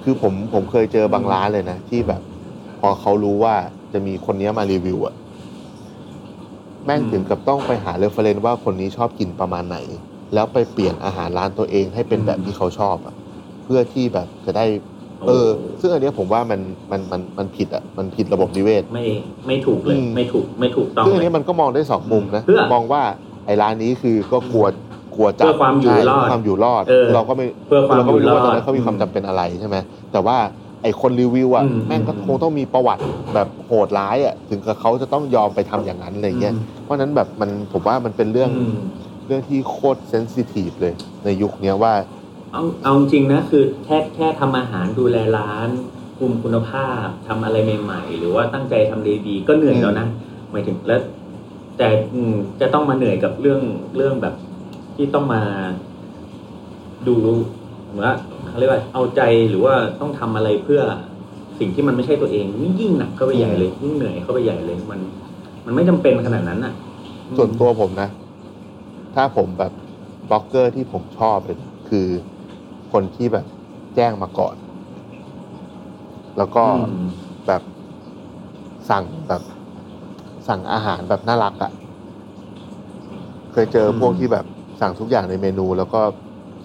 [0.04, 2.20] คือผมผมเคยเจอบางร้านเลยนะ ที่แบบ
[2.80, 3.54] พอเขารู้ว่า
[3.92, 5.14] จะมีคนเนี้ยมารีวิวอะ
[6.84, 9.78] แม่งอืมถึงกับต้องไปหา reference ว่าคนนี้ชอบกินประมาณไหน
[10.34, 13.14] แล้วไปเปลี่ยนอาหารร้านตัวเองให้เป็นแบบที่เขาชอบอะ
[13.64, 14.66] เพื่อที่แบบจะได้
[15.28, 15.48] เออ
[15.80, 16.60] ซึ่งอันเนี้ยผมว่ามัน
[16.90, 19.06] มันมันมันผิดอะมันผิดระบบนิเวศ ไม่
[19.46, 23.02] ไม่ถูกเลย อืม ไม่ถูกไม่ถูกต้องซึ่งอันเนี้ยมันก็มองได้สองมุมนะเพื่อมองว่า
[23.46, 24.66] ไอ้ร้านนี้คือก็กลัว
[25.14, 29.76] กลัวจับเพื่อความอยู่รอด ใช่ เพื่ความอยู่รอดเออเราก็ไม่เพื่อความอยู่รอด เราก็ไม่รู้ว่าตอนนั้นเขามีความจำเป็นอะไรใช่ไหม
[30.12, 30.36] แต่ว่า
[30.82, 33.02] ไอ้คนรีวิวอะอืม แม่งก็คงต้องมีประวัติ
[33.34, 38.76] แบบโหดร้ายอะถึงกับเขาจะต้องยอมไปทำอย่างนั้นอะไรเงี้ยอืมเพราะฉะนั้นแบบมันผมว่ามันเป็นเรื่องอืม
[39.26, 40.94] เรื่องที่โคตรเซนซิทีฟเลย
[41.24, 41.92] ในยุคเนี้ยว่า
[42.56, 45.68] เอาเอาจริงนะคือแค่แค่ทำอาหารดูแลร้าน
[46.18, 50.06] คุมคุณภาพทำอะไรใหม่ๆ หรือว่าตั้งใจทำดีๆก็เหนื่อยแล้วนะ
[50.50, 51.00] หมายถึงแล้ว
[51.78, 53.60] แต่อืมจะต้องมาเหนื่อยกับเรื่อง
[53.96, 54.34] เรื่องแบบ
[54.96, 55.42] ที่ต้องมา
[57.08, 57.16] ดู
[57.82, 58.14] เหมือนว่า
[58.48, 60.80] เขาเรียกว่าเอาใจหรือว่าต้องทำอะไรเพื่อ
[61.58, 65.00] สิ่งที่มันไม่ใช่ตัวเองนี่ยิ่งหนักเข้าไปใหญ่เลย ยิ่งเหนื่อยเข้าไปใหญ่เลยมัน
[65.66, 66.72] มันไม่จำเป็นขนาดนั้นอะ
[67.36, 68.08] ส่วนตัวผมนะ
[69.14, 69.72] ถ้าผมแบบ
[70.30, 72.08] บล็อกเกอร์ที่ผมชอบเลยคือ
[72.96, 73.46] คนที่แบบ
[73.96, 74.56] แจ้งมาก่อน
[76.38, 77.06] แล้วก็อืม
[77.46, 77.62] แบบ
[78.90, 79.42] สั่งแบบ
[80.48, 81.72] สั่งอาหารแบบน่ารักอะ่ะ
[83.52, 84.46] เคยเจอพวกที่แบบ
[84.80, 86.00] สั่งทุกอย่างในเมนู แล้วก็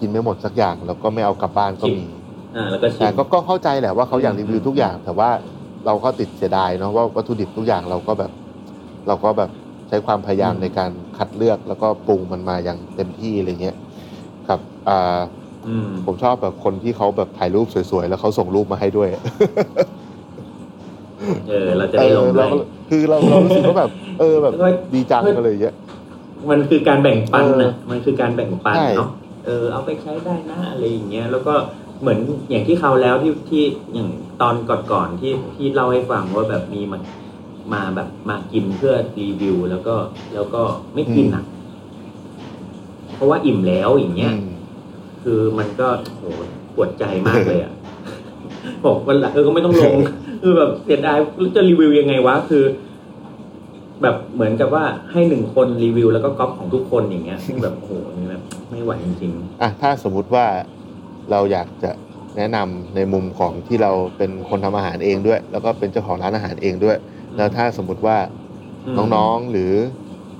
[0.00, 2.04] กินไม่หมดสักอย่าง แล้วก็ไม่เอากลับบ้านก็มี
[2.54, 5.30] อ่าแล้วก็ชิแต่มก็ก็เข้าใจแหละว่าเขาอยากอืมรีวิวทุกอย่าง แต่ว่า
[5.86, 8.32] เราก็ติดเสียดายเนาะว่าวัตถุดิบทุกอย่างเราก็แบบ
[9.08, 9.50] เราก็แบบ
[9.88, 13.76] ใช้ความพยายามในการคัดเลือกแล้วก็ปรุงมันมาอย่างเต็มที่อะไรเงี้ย
[14.48, 15.41] ครับอ่าอืม
[16.06, 19.08] ผมชอบแบบคนที่เขาแบบถ่ายรูปสวยๆ แล้วเขาส่งรูปมาให้ด้วย
[21.48, 22.56] เออ เราจะได้ลงเออด้วเรายก็
[22.90, 23.90] คือเราเรารู้สึกว่าแบบ
[24.20, 25.74] เออแบบแล้วก็ดีจังก็เลยเยอะ
[26.50, 29.10] มันคือการแบ่งปันเอนะอมันคือการแบ่งปันใช่เนาะ
[29.46, 31.54] เออ เอาไปใช้ได้นะอะไรอย่างเงี้ย แล้วก็
[32.00, 32.18] เหมือน
[32.50, 34.08] อย่างที่เขาวแล้วที่ที่อย่าง
[34.40, 34.54] ตอน
[34.92, 36.98] ก่อนๆที่ที่เล่าให้ฟังว่าแบบมีมา
[37.72, 39.94] มาแบบมากินเพื่อรีวิว แล้วก็
[40.34, 40.62] แล้วก็
[40.94, 41.44] ไม่กินอะ
[43.14, 44.51] เพราะว่าอิ่มแล้วอย่างเงี้ยอืม
[45.22, 46.22] คือมันก็โห
[46.74, 47.72] ปวดใจมากเลยอะ
[48.84, 49.94] บอกวันหละเออก็ไม่ต้องลง
[50.42, 51.16] คือแบบเสียดาย
[51.56, 52.64] จะรีวิวยังไงวะคือ
[54.02, 60.46] แบบเหมือนกับว่าให้หนึ่งคนรีวิวแล้วก็ก๊อปของทุกคนอย่างเงี้ยซึ่งแบบโอ้โหนี่แบบไม่ไหวจริงอะถ้าสมมุติว่า
[61.30, 61.90] เราอยากจะ
[62.36, 66.96] แนะนำในมุมของที่เราเป็นคนทำอาหารเองด้วย แล้วก็เป็นเจ้าของร้านอาหารเองด้วย
[67.36, 69.72] แล้วถ้าสมมติว่าๆน้องๆหรือ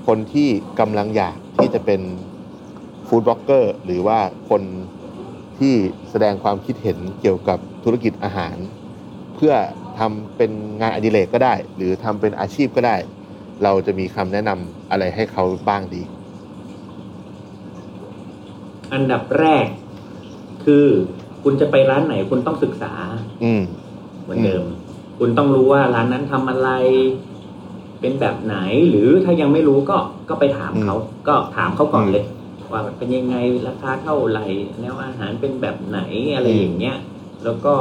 [0.07, 2.01] คนที่กำลังอยากที่จะเป็น
[3.15, 4.61] ฟู้ดบล็อกเกอร์หรือว่าคน
[5.59, 5.73] ที่
[6.09, 8.55] แสดงความคิดเห็นเกี่ยวกับธุรกิจอาหาร
[9.35, 9.53] เพื่อ
[9.99, 10.51] ทำเป็น
[10.81, 12.95] งานอดิเรกก็ได้ หรือทำเป็นอาชีพก็ได้
[13.63, 16.03] เราจะมีคำแนะนำอะไรให้เขาบ้างดี
[18.93, 19.65] อันดับแรก
[20.63, 20.85] คือ
[21.43, 22.93] คุณจะไปร้านไหนคุณต้องศึกษา
[23.43, 23.61] อืม
[24.23, 24.63] เหมือนเดิม
[25.19, 26.69] คุณต้องรู้ว่าร้านนั้นทำอะไร
[27.99, 28.55] เป็นแบบไหน
[28.89, 29.97] หรือถ้ายังไม่รู้ก็
[30.29, 30.95] ก็ไปถามเขา
[31.27, 32.25] ก็ถามเขาก่อนอืมเลย
[32.73, 33.35] ว่าเป็นยังไง
[33.67, 34.45] ราคาเท่าไหร่
[34.81, 35.99] แนวอาหารเป็นแบบไหน
[36.35, 36.97] อะไรอย่างเงี้ย
[37.43, 37.75] แล้วก็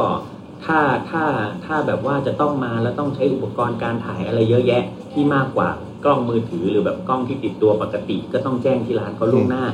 [0.64, 0.78] ถ้า
[1.10, 1.24] ถ้า
[1.64, 4.82] ถ้าแบบว่าจะต้องมาแล้วต้องใช้อุปกรณ์การถ่ายอะไรเยอะแยะ
[5.12, 5.68] ที่มากกว่า
[6.04, 9.64] กล้องมือถือหรือแบบกล้องที่ติดตัวปกติก็ต้องแจ้งที่ร้านเขาล่วงหน้า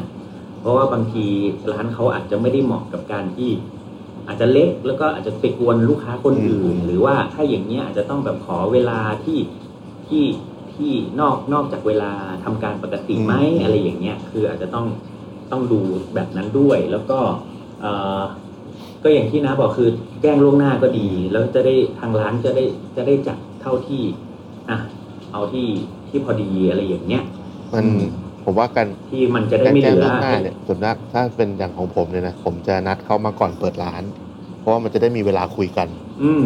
[0.61, 1.25] เพราะว่าบางที
[1.73, 3.51] ร้านเขาอาจจะไม่ได้เหมาะกับการที่
[4.27, 9.39] อาจจะเล็กแล้วก็อาจจะไปกวนลูกค้าคนอื่น หรือว่าถ้าอย่างเงี้ยอาจจะต้องแบบขอเวลาที่
[10.09, 10.23] ที่
[10.79, 12.11] ที่นอกนอกจากเวลา
[12.45, 14.87] ทำการปกติไหมอืมอะไรอย่างเงี้ยคืออาจจะต้อง
[15.53, 15.81] ต้องดู
[16.15, 17.19] แบบนั้นด้วย แล้วก็
[17.81, 18.21] เอ่อ
[19.03, 19.89] ก็อย่างที่นะบอกคือ
[20.23, 22.65] แจ้งล่วงหน้าก็ดี แล้วจะได้ทางร้านจะได้
[22.97, 24.03] จะได้จัดเท่าที่
[24.71, 24.79] อะ
[25.33, 25.67] เอาที่
[26.09, 27.23] ที่พอดีอะไรอย่างเงี้ย
[27.73, 28.01] มันอืม
[28.45, 34.03] ผมว่ากันที่มันจะได้การไม่แจ้งเหลืล่อวงหน้าเนี่ยส่วนมากถ้าเป็นอย่างของผมเนี่ยนะผมจะนัดเขามาก่อนเปิดร้าน
[34.59, 35.89] เพราะว่ามันจะได้มีเวลาคุยกัน
[36.23, 36.45] อืม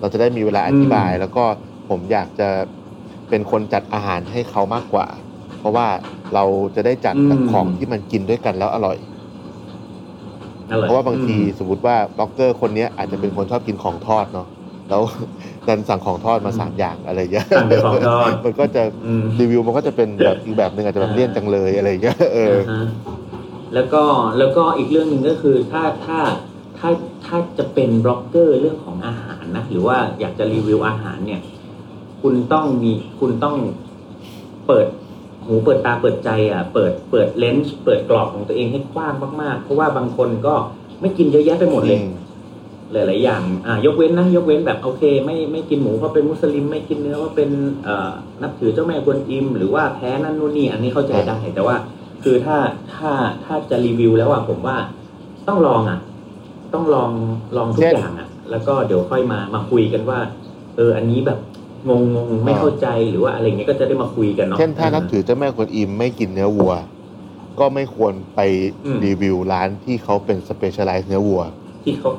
[0.00, 1.44] เราจะได้มีเวลาอธิบายอืมแล้วก็
[1.88, 2.48] ผมอยากจะ
[3.32, 5.06] เป็นคนจัดอาหารให้เขามากกว่า
[5.58, 5.86] เพราะว่า
[6.34, 6.44] เรา
[6.76, 8.98] จะได้จัดกับของที่มันกินด้วยกันแล้วอร่อย
[10.72, 14.48] อร่อยเพราะว่าบางทีอืมสมมติว่าบล็อกเกอร์คนเนี้ยอาจจะเป็นคนชอบกินของทอดเนาะ
[14.88, 15.02] แล้ว
[15.68, 22.82] ดันสั่งของทอดมาสามอย่างอะไรเงี้ยสั่งเป็นของทอดมันก็จะอืม รีวิวมันก็จะเป็นแบบอีกแบบหนึ่งอาจจะแบบเลี่ยนจังเลยอะไรเงี้ยเออาฮะ
[23.74, 24.02] แล้วก็
[24.38, 26.18] แล้วก็อีกเรื่องหนึ่งก็คือถ้าถ้า
[26.78, 26.90] ถ้า
[27.26, 31.40] ถ้าจะเป็นบล็อกเกอร์เรื่องของอาหารนะหรือว่าอยากจะรีวิวอาหารเนี่ย
[32.22, 33.56] คุณต้องมีคุณต้อง
[34.66, 34.86] เปิด
[35.46, 40.54] หูเปิดตาเปิดใจอะ เปิดเปิดเลนส์เปิดกรอบของตัวเองให้กว้างมากๆ เพราะว่าบางคนก็
[41.00, 42.00] ไม่กินเยอะแยะไปหมดเลย
[42.92, 47.50] หลายๆอย่างอ่ายกเว้นนะยกเว้นแบบโอเค ไม่ไม่กินหมูเพราะเป็นมุสลิม ไม่กินเนื้อเพราะเป็น
[47.84, 48.10] เอ่อ
[48.42, 51.76] นับถือเจ้าแม่กวนอิม หรือว่าแพ้นั่นนู่นนี่อันนี้เข้าใจได้แต่ว่า
[52.22, 52.56] คือถ้า
[52.94, 53.10] ถ้า
[53.44, 54.76] ถ้าจะรีวิวแล้วอะผมว่า
[55.48, 55.98] ต้องลองอะ
[56.74, 57.10] ต้องลอง
[57.56, 60.18] ลองทุกเช่นอย่างอะ แล้วก็เดี๋ยวค่อยมามาคุยกันว่า
[60.76, 61.38] เออ อันนี้แบบ
[61.88, 66.72] งงงๆไม่เข้าใจหรือว่าอะไรเงี้ยก็จะได้มาคุยกันเนาะเช่นถ้านับถือเจ้าแม่กวนอิมไม่กินเนื้อวัว
[67.60, 68.40] ก็ไม่ควรไป
[68.84, 71.42] อืมรีวิวร้านที่เขาเป็น specialize เนื้อวัว
[71.84, 72.10] ที่เขา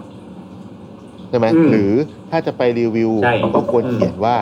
[1.30, 1.92] ใช่ไหมอืมหรือ
[2.32, 4.36] ถ้าจะไปรีวิวใช่ก็ควรเขียนว่า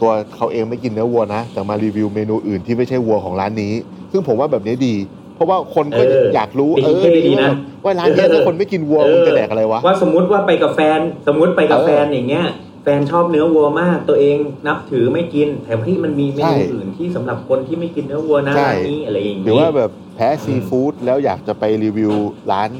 [0.00, 3.72] ตัวเขาเองไม่กินเนื้อวัวนะแต่มารีวิวเมนูอื่นที่ไม่ใช่วัวของร้านนี้
[4.12, 4.94] ซึ่งผมว่าแบบนี้ดี
[5.34, 7.50] เพราะว่าคนก็เอออยากรู้ดีเออดีดีนะ
[7.84, 22.12] ว่าร้านเนี้ยถ้าคนไม่กินวัวเออมึงจะแดกอะไรวะว่าสมมุติว่าไปกับแฟน สมมุติไปกับเออแฟนอย่างเงี้ยแฟนชอบเนื้อวัวมาก ตัวเองนับถือไม่กินแต่ที่มันมีเมใช่นูอื่นที่สำหรับคนที่ไม่กินเนื้อวัวนะใช่ร้านนี้อะไรอย่างหรืองี้ว่าแบบแพ้ซีฟู้ดแล้วอยากจะไปรีวิว
[22.52, 22.70] ร้าน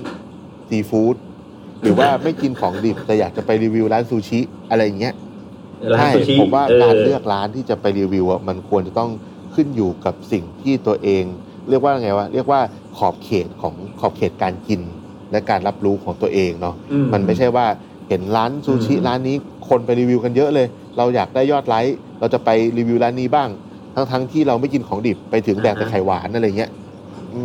[0.68, 1.16] ซีฟู้ด
[1.82, 4.40] หรือว่าไม่กินของดิบแต่อยากจะไปรีวิวร้านซูชิ
[4.70, 5.14] อะไรอย่างเงี้ย
[5.92, 9.10] ร้านใช่ซูชิผมว่าเออการเลือกร้านที่จะไปรีวิวอะมันควรจะต้อง
[9.54, 11.24] ขึ้นอยู่กับสิ่งที่ตัวเอง
[11.68, 12.60] เรียกว่าไงวะเรียกว่า
[12.96, 14.80] ขอบเขตของขอบเขตการกิน
[15.30, 17.66] และการรับรู้ของตัวเองเนาะอืมันไม่ใช่ว่า
[18.08, 19.36] เห็นร้านซูชิอืมร้านนี้
[19.68, 23.48] คนไปรีวิวกันเยอะเลย เราอยากได้ยอดไลค์เราจะไปรีวิวร้านนี้บ้าง
[23.94, 26.70] ทั้งทั้งๆที่เราไม่กินของดิบไปถึงแดกแต่ไข่หวานอะไรเงี้ย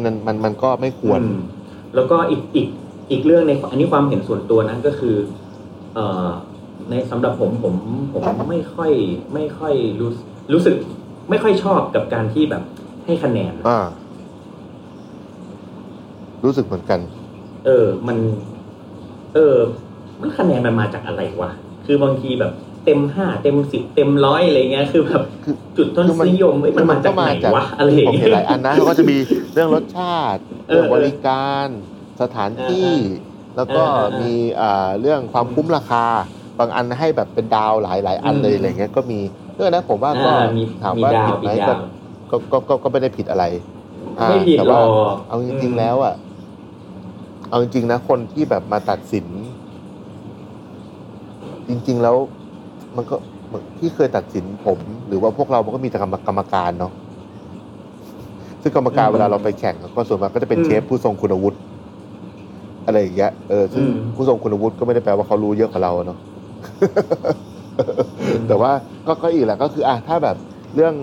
[0.03, 1.38] มันมันมันก็ไม่ควรอืม
[1.95, 2.68] แล้วก็อีกอีก
[3.11, 5.16] อีกเรื่องในอันนี้ความเห็นส่วนตัวนั้นก็คือ
[5.93, 6.28] เอ่อ
[6.89, 7.76] ในสำหรับผมผม
[8.14, 8.91] ผมไม่ค่อย
[9.34, 10.11] ไม่ค่อยรู้
[10.53, 10.76] รู้สึก
[11.30, 12.64] ไม่ค่อยชอบกับการที่แบบ
[13.05, 13.80] ให้คะแนนอ่า
[16.45, 16.99] รู้สึกเหมือนกัน
[17.66, 18.18] เออ มัน
[19.34, 19.55] เออ
[20.24, 21.51] มันคะแนนมันมาจากอะไรวะ
[21.86, 22.53] คือบางทีแบบ
[22.86, 29.17] เต็มห้าเต็มสิบเต็มร้อยอะไรเงี้ยคือแบบคือจุดต้นคือมันนิยมเอ้ยมันมาจากไหนวะอะไรอย่าผมงเห็เงี้นหลายยอันนะเขาก็จะมี
[29.53, 31.67] เรื่องรสชาติเออเรื่องบริการ
[32.21, 32.89] สถานที่
[33.55, 36.05] แล้วก็เออเออเออมีอ่าเรื่องความคุ้มราคา
[36.59, 39.19] บางอันให้แบบเป็นดาวหลายหลายๆอันเลยอืมอะไรเงี้ยก็มี
[39.55, 41.82] เรื่องนั้นผมว่าก็อ่ามีถามมีว่าดาวผิดไหมมีดาว
[42.32, 43.45] ก็ก็ก็ก็ก็ไม่ได้ผิดอะไร
[44.19, 44.88] อ่าไม่ผิดแต่หรว่าอก
[45.28, 46.13] เอาจริงๆแล้วอะ
[47.49, 49.28] เอาจริงๆนะคนที่แบบมาตัดสิน
[51.70, 52.16] จริง ๆ แล้ว
[52.95, 53.16] มันก็
[53.80, 56.91] ที่เคยตัดสินผม หรือว่าพวกเรามันก็มีแต่กรรมกรรมการเนาะ
[58.61, 61.57] ซึ่งกรรมการอืมเวลาเราไปแข่งก็ส่วนมากก็จะเป็นอืมเชฟผู้ทรงคุณวุฒิ
[62.86, 66.20] อะไรอย่างเงี้ยเออซึ่งอืมผู้ทรงคุณวุฒิก็ไม่ได้แปลว่าเขารู้เยอะกว่าเราอะเนาะ
[68.47, 68.72] แต่ว่า
[69.07, 70.36] ก็ก็อีกแหละก็คืออะถ้าแบบ
[70.76, 70.93] เรื่อง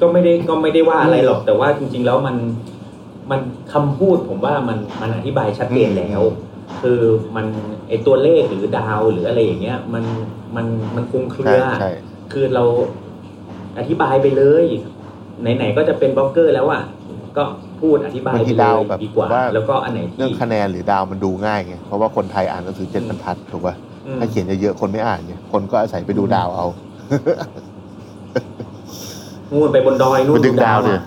[0.00, 2.36] ก็ไม่ได้ก็ไม่ได้ว่าอะไรหรอก แต่ว่าจริง ๆ แล้วมัน
[3.30, 3.40] มัน
[3.72, 6.22] คำพูดผมว่ามันมันอธิบายชัดเจนแล้ว
[6.82, 7.00] คือ
[7.36, 7.46] มัน
[7.88, 10.04] ไอตัวเลขหรือดาวหรืออะไรอย่างเงี้ยมัน
[10.56, 10.66] มัน
[10.96, 11.88] มันคลุมเครืใช่อใช่
[12.32, 12.64] คือเรา
[13.78, 14.64] อธิบายไปเลย
[15.40, 16.82] ไหนๆก็จะเป็นบล็อกเกอร์แล้วอะ
[17.36, 17.44] ก็
[17.80, 23.74] พูดอธิบายบางไปทีเลดาวยแบบดีกว่า ว่า แล้วก็อันไหนเรื่ที่องคะแนนหรือดาวมันดูง่ายไงเพราะว่าคนไทยอ่านหนังสือเจ็ดบรรทัดถูกป่ะ
[24.06, 26.66] อืม ถ้าเขียนเยอะๆคนไม่อ่านไงคนก็อาศัยไปดูดาวเอา
[29.52, 31.04] นู่นไปบนดอยนู่ไปนดึงดาวเนี่ยอะ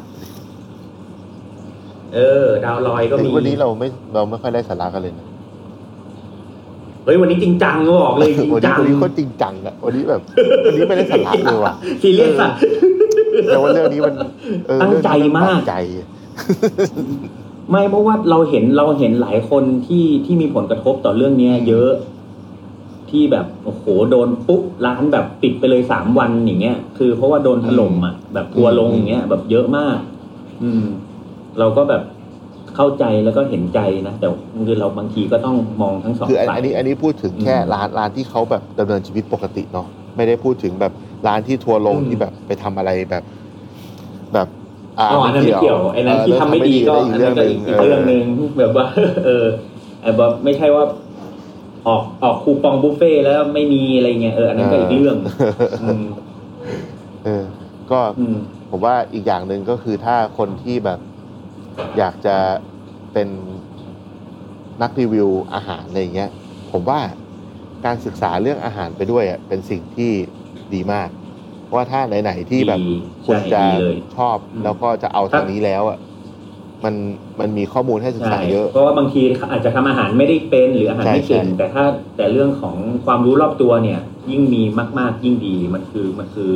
[2.14, 5.28] เออ ดาวลอยก็มีวันนี้เราไม่เราไม่ค่อยได้สาระกันเลยนะ
[7.06, 10.22] เฮ้ยวันนี้จริงจังก็บอกเลยจริงวันนี้จังวันนี้โคตรจริงจังอะวันนี้แบบ
[10.66, 12.52] วันนี้ไม่ได้สาระเลยว่ะซีเรียสอะ
[13.48, 14.14] แต่ว่าเรื่องนี้มัน
[14.68, 15.76] เออตั้งใจเรื่องนี้นมากตั้งใจ
[17.70, 21.92] ไม่เพราะว่าเราเห็นเราเห็นหลายคนที่ที่มีผลกระทบต่อเรื่องเนี้ย เยอะ
[23.10, 29.98] ที่แบบโอ้โหโดนปุ๊บร้านแบบปิดไปเลยสามวันอย่างเงี้ย คือเพราะว่าโดนถล่มอะแบบทัวร์ลงอย่างเงี้ย แบบเยอะมาก
[30.64, 30.84] อืม
[31.60, 32.02] เราก็แบบ
[32.76, 34.28] เข้าใจแล้วก็เห็นใจนะแต่
[34.68, 40.94] คือเราบางทีก็ต้องมองทั้งสองคืออันฝ่ายอันนี้อันนี้พูดถึงแค่อืมร้านร้านที่เขาแบบดำเนินชีวิตปกติเนาะไม่ได้พูดถึงแบบ
[41.28, 43.24] ร้านที่ทัวร์ลงอืมที่แบบไปทำอะไรแบบ
[44.34, 44.48] แบบ
[45.00, 48.24] อ๋ออันนั้นไม่เกี่ยวไอ้นั้นที่ทำไม่ดีก็เอออันเรื่นั้องนหก็นึ่งอีกอีกเรื่องหนึ่ง
[48.60, 48.86] แบบว่า
[49.26, 49.46] เออ
[50.02, 50.84] ไอ้แบบไม่ใช่ว่า
[51.88, 55.16] ออกออกคูปองบุฟเฟ่ต์แล้วไม่มีอะไรเงี้ยเอออันนั้นก็อีกเรื่อง
[55.84, 56.06] อืม
[57.26, 57.44] เออ
[57.92, 58.38] ก็อืม
[58.70, 61.00] ผมว่าอีกอย่างหนึ่งก็คือถ้าคนที่แบบ
[61.98, 62.36] อยากจะ
[63.14, 63.28] เป็น
[64.82, 66.32] นักรีวิวอาหารอะไรอย่างเงี้ย
[66.72, 67.00] ผมว่า
[67.86, 70.12] การศึกษาเรื่องอาหารไปด้วยอะเป็นสิ่งที่
[70.74, 71.10] ดีมาก
[71.66, 72.96] เพราะว่าถ้าไหนๆที่แบบดี
[73.26, 76.00] คุณใช่จะดีเลยชอบอืมแล้วก็จะเอาทางนี้แล้วอะ
[76.84, 76.96] มัน
[77.40, 79.22] มันมีข้อมูลให้ศึกใช่ษาเยอะ เพราะว่าบางที
[79.52, 81.84] อาจจะทำอาหารไม่ได้เป็นหรืออาหารไม่เก่งใช่ใช่แต่ถ้า
[82.18, 84.00] แต่เรื่องของความรู้รอบตัวเนี่ย
[84.32, 84.62] ยิ่งมี
[85.00, 86.54] มาก ๆ ยิ่งดีมันคือมันคือ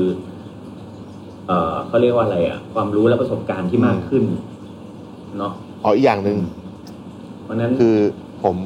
[1.47, 4.23] เอ่อเขาเรียกว่าอะไรอะ ความรู้และประสบการณ์ที่มากขึ้น
[5.39, 6.37] เนาะอ๋ออีกอย่างหนึ่ง
[7.43, 7.95] เพราะฉะนั้นคือ
[8.43, 8.57] ผม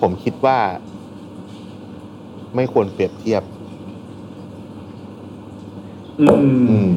[0.00, 0.58] ผมคิดว่า
[2.56, 3.42] ไม่ควรเปรียบเทียบ
[6.20, 6.32] อืม
[6.70, 6.90] อืม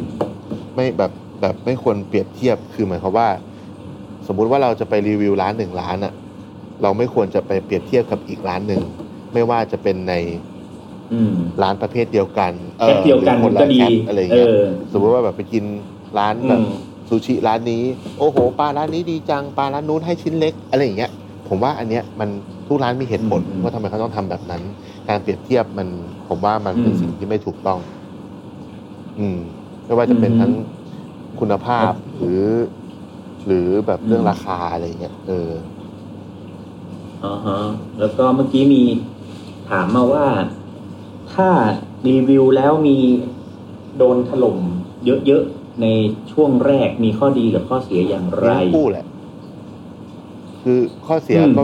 [0.76, 1.12] ไม่แบบ
[1.42, 3.30] แบบไม่ควรเปรียบเทียบคือหมายความว่า
[4.28, 6.14] สมมุติว่าเราจะไปรีวิวร้านหนึ่งร้านอะ
[6.82, 8.82] เราไม่ควรจะไปเปรียบเทียบกับอีกร้านหนึ่ง
[9.34, 10.14] ไม่ว่าจะเป็นใน
[11.14, 15.64] อืมร้านประเภทเดียวกันแคทเดียวกันหรือคนก็ละดีแคทอะไรอย่างเงี้ยเออสมมติว่าแบบไปกิน
[16.18, 16.70] ร้านแบบอืม
[17.08, 17.84] ซูชิร้านนี้
[18.20, 21.12] โอ้โหปลาร้านนี้ดีจังปลาร้านนู้นให้ชิ้นเล็กอะไรอย่างเงี้ย
[21.48, 22.30] ผมว่าอันเนี้ยมัน
[22.68, 24.62] ทุกร้านมีเหตุผลอืมว่าทำไมเขาต้องทำแบบนั้น
[25.10, 25.88] การเปรียบเทียบมัน
[26.28, 27.80] ผมว่ามันเป็นอืมสิ่งที่ไม่ถูกต้อง
[29.20, 29.38] อืม
[29.86, 30.52] ไม่ว่าจะเป็นอืมทั้ง
[31.40, 32.42] คุณภาพหรือ
[33.46, 35.52] หรือแบบเรื่องอืมราคาอะไรเงี้ยเออ
[37.24, 37.60] อ่าฮะ
[38.00, 38.84] แล้วก็เมื่อกี้มี
[39.70, 40.28] ถามมาว่า
[41.34, 41.50] ถ้า
[42.08, 42.98] รีวิวแล้วมี
[43.98, 44.58] โดนถล่ม
[45.06, 45.86] เยอะๆ ใน
[46.32, 49.06] ช่วงแรกมีข้อดีกับข้อเสียอย่างไรทั้งคู่แหละ
[50.64, 51.64] คือข้อเสียอืมก็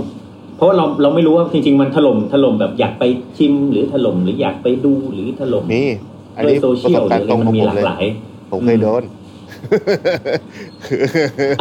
[0.57, 3.03] เพราะว่าเราเราไม่รู้ว่าจริง ๆ มันถล่มถล่มแบบอยากไป
[3.37, 5.83] ชิมหรือถล่มหรืออยากไปดูหรือถล่มมี
[6.35, 8.05] อันด้วยนี้โซประเชียสลบหรืการอณ์อะไรตรงมัของนมีผหมลากเลยหลาย
[8.51, 9.03] ผมเคยโดน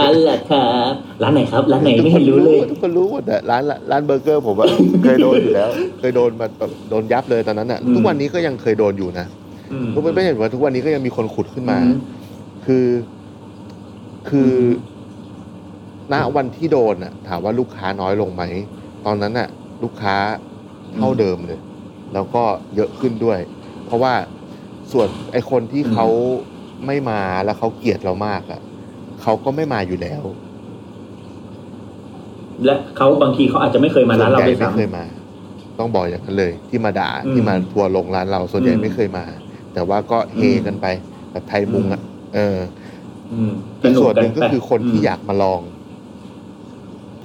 [0.01, 0.93] อันแหละครับ
[1.23, 4.67] ร้านไหนครับร้านไหนไม่เห็นรู้เลยทุกคนรู้หมดอะร้านร้านเบอร์เกอร์ผมอะ
[5.03, 5.69] เคยโดนอยู่แล้ว
[6.01, 9.27] เคยโดนมาแบบโดนยับเลยตอนนั้นอะอืมทุกวันนี้ก็ยังเคยโดนอยู่นะ
[9.73, 11.99] อืมก็ไม่ไม่เห็นว่าทุกวันนี้ก็ยังมีคนขุดขึ้นมาอืม
[12.65, 12.89] คือ
[14.29, 14.93] คืออม
[16.13, 18.43] ณวันที่โดนอะถามว่าลูกค้าน้อยลงไหม
[19.07, 19.49] ตอนนั้นอะ
[19.83, 20.17] ลูกค้า
[20.95, 21.61] เท่าเดิมเลย
[22.13, 22.45] แล้วก็
[22.75, 23.41] เยอะขึ้นด้วย
[23.85, 24.15] เพราะว่า
[24.93, 26.07] ส่วนไอคนที่อืมเขา
[26.87, 28.61] ไม่มาแล้วเขาเกลียดเรามากอะ
[29.23, 30.25] เขาก็ไม่มาอยู่แล้ว
[32.65, 35.05] และเขาบางทีเขาอาจจะไม่เคยมาร้านเราส่วนด้ใหญ่วยไม่เคยซ้ำมา
[35.79, 39.25] ต้องบอกอย่างนั้นเลย ที่มาด่าอืมที่มาทัวร์ลงร้านเราส่วนใหญ่อืมไม่เคยมา
[39.73, 40.87] แต่ว่าก็เฮอืมกันไป
[41.31, 42.01] แบบไทยมุงอะ
[42.35, 42.59] เออ
[43.33, 43.53] อืม
[43.83, 45.61] อีกส่วนหนึ่งก็ไปคือคนที่มอยากมาลอง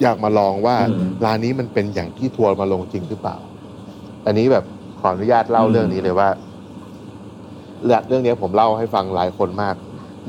[0.01, 3.35] อยากมาลองว่าอืมร้านนี้มันเป็นอย่างที่ทัวร์มาลงจริงหรือเปล่า
[4.25, 4.63] อันนี้แบบ
[4.99, 6.29] ขออนุญาตเล่าอืมเรื่องนี้เลยว่า
[7.85, 9.75] เรื่องเรื่องนี้ผมเล่าให้ฟังหลายคนมาก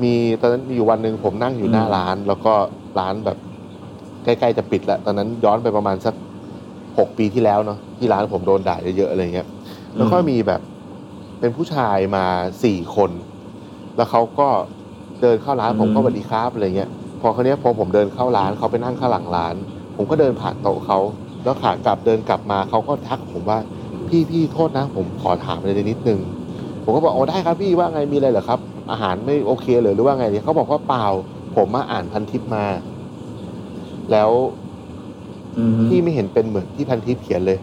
[0.03, 2.53] มีตอนนั้นมีอยู่วันหนึ่งผมนั่งอยู่หน้าร้าน แล้วก็
[2.99, 3.37] ร้านแบบ
[4.23, 6.13] ใกล้ๆจะปิดแล้วตอนนั้นย้อนไปประมาณสัก
[6.97, 9.47] หกปีที่แล้วเนาะที่ร้านผมโดนด่าเยอะๆอะไรเงี้ย
[9.97, 10.61] แล้วก็มีแบบ
[11.39, 12.25] เป็นผู้ชายมา
[12.63, 13.11] สี่คน
[13.99, 14.47] แล้วเขาก็
[15.21, 16.89] เดินเข้าร้านอืมผมก็สวัสดีครับอะไรเงี้ย
[17.21, 19.55] พอเขาวเนี้ยพอผมเดินเข้าร้านเขาไปนั่งข้างหลังร้าน
[19.95, 20.99] ผมก็เดินผ่านโต๊ะเขา
[21.43, 23.59] แล้วขากลับเดินกลับมาเขาก็ทักผมว่า
[24.07, 26.19] พี่พี่โทษนะ ผมขอถามอะไรนิดนึง
[26.83, 28.59] ผมก็บอกอ๋อได้ครับพี่ว่าไงมีอะไรเหรอครับ
[28.91, 31.05] อาหารไม่โอเคเหรือหรือว่าไงเนี่ยเขาบอกว่าเปล่า
[31.55, 32.65] ผมมาอ่านพันทิปมา
[34.11, 34.29] แล้ว
[35.57, 37.59] อืมพี่ไม่เห็นเป็นเหมือนที่พันทิปเขียนเลย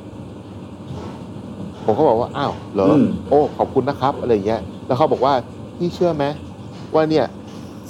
[1.85, 5.35] ผมก็บอกว่าอ้าวเหรออืมโอ้ขอบคุณนะครับอะไรอย่างเงี้ยแล้วเขาบอกว่า
[5.79, 6.25] พี่เชื่อไหม
[6.95, 7.27] ว่าเนี่ย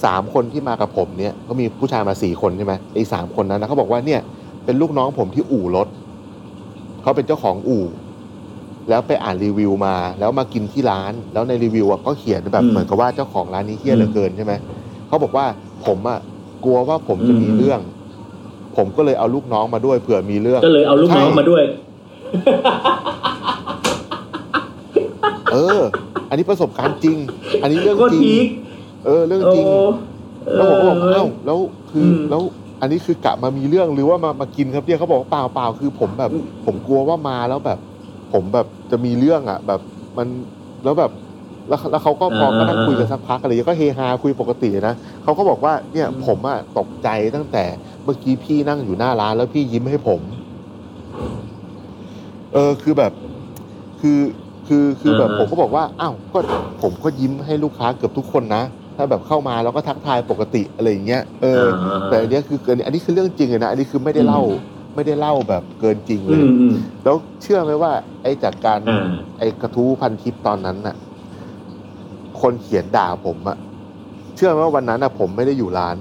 [0.05, 4.20] สามคนที่มากับผมเนี่ยก็มีผู้ชายมาสี่คนใช่ไหมไอ้สามคนนั้นนะเขาบอกว่าเนี่ย
[4.64, 5.89] เป็นลูกน้องผมที่อู่รถ
[7.03, 7.84] เขาเป็นเจ้าของอู่
[8.89, 14.53] แล้วไปอ่านรีวิวมา แล้วมากินที่ร้าน แล้วในรีวิวอะก็เขียนแบบอืมเหมือนกับว่าเจ้าของร้านนี้เฮี้ยเหลือเกินใช่ไหม
[15.09, 15.47] เขาบอกว่า
[15.87, 16.18] ผมอะ
[16.64, 17.80] กลัวว่าผมจะมีอืมเรื่อง
[18.76, 21.62] ผมก็เลยเอาลูกน้องมาด้วยเผื่อมีเรื่องก็เลยเอาลูกน้องใช่มาด้วย
[25.53, 25.82] เออ
[26.29, 27.16] อันนี้ประสบการณ์จริง
[27.62, 28.47] อันนี้เรื่องก็จริงพีค
[29.05, 29.66] เออเรื่องโอ้จริง
[30.55, 31.59] แล้วผมก็บอกเอ้าแล้ว
[31.91, 32.43] คืออมแล้ว
[32.81, 36.31] อันนี้คือกะมามีเรื่องหรือว่ามามากินครับเนี่ยเขาบอกว่าเปล่าเปล่าคือผมแบบ
[36.66, 37.79] ผมกลัวว่ามาแล้วแบบ
[38.33, 39.81] ผมแบบจะมีเรื่องอะ แบบ
[40.16, 40.27] มัน
[40.85, 41.12] แล้วแบบ
[41.68, 47.64] แล้วแล้วเขาก็พออ่าก็นั่งคุยกันอ่าสักพักอะไรอย่างเงี้ยก็เฮฮาคุยปกตินะเขาก็บอกว่าเนี่ยอืมผมอะตกใจตั้งแต่
[48.05, 50.20] เมื่อกี้พี่นั่งอยู่หน้าร้านแล้วพี่ยิ้มให้ผม
[52.53, 53.12] เออคือแบบ
[54.01, 54.18] คือ
[54.66, 56.38] คือคือแบบผมก็บอกว่าอ้าวก็
[56.82, 58.62] ผมก็ยิ้มให้ลูกค้าเกือบทุกคนนะ
[58.96, 61.64] ถ้าแบบเข้ามาแล้วก็ทักทายปกติอะไรอย่างเงี้ยเออ
[62.08, 64.42] แต่อันเนี้ยคือเกินอันนี้คือเรื่องจริงเลยนะ อันนี้คือไม่ได้เล่า
[64.94, 67.92] ไม่ได้เล่าแบบเกินจริงเลอืยมอืมแล้วเชื่อไหมว่า
[68.22, 69.06] ไอ้จากการอ่า
[69.38, 70.96] ไอ้กระทู้พันทิปตอนนั้นน่ะ
[72.40, 73.56] คนเขียนด่าผมอะ
[74.36, 75.96] เชื่อไหมว่าวันนั้นอะผมไม่ได้อยู่ร้าน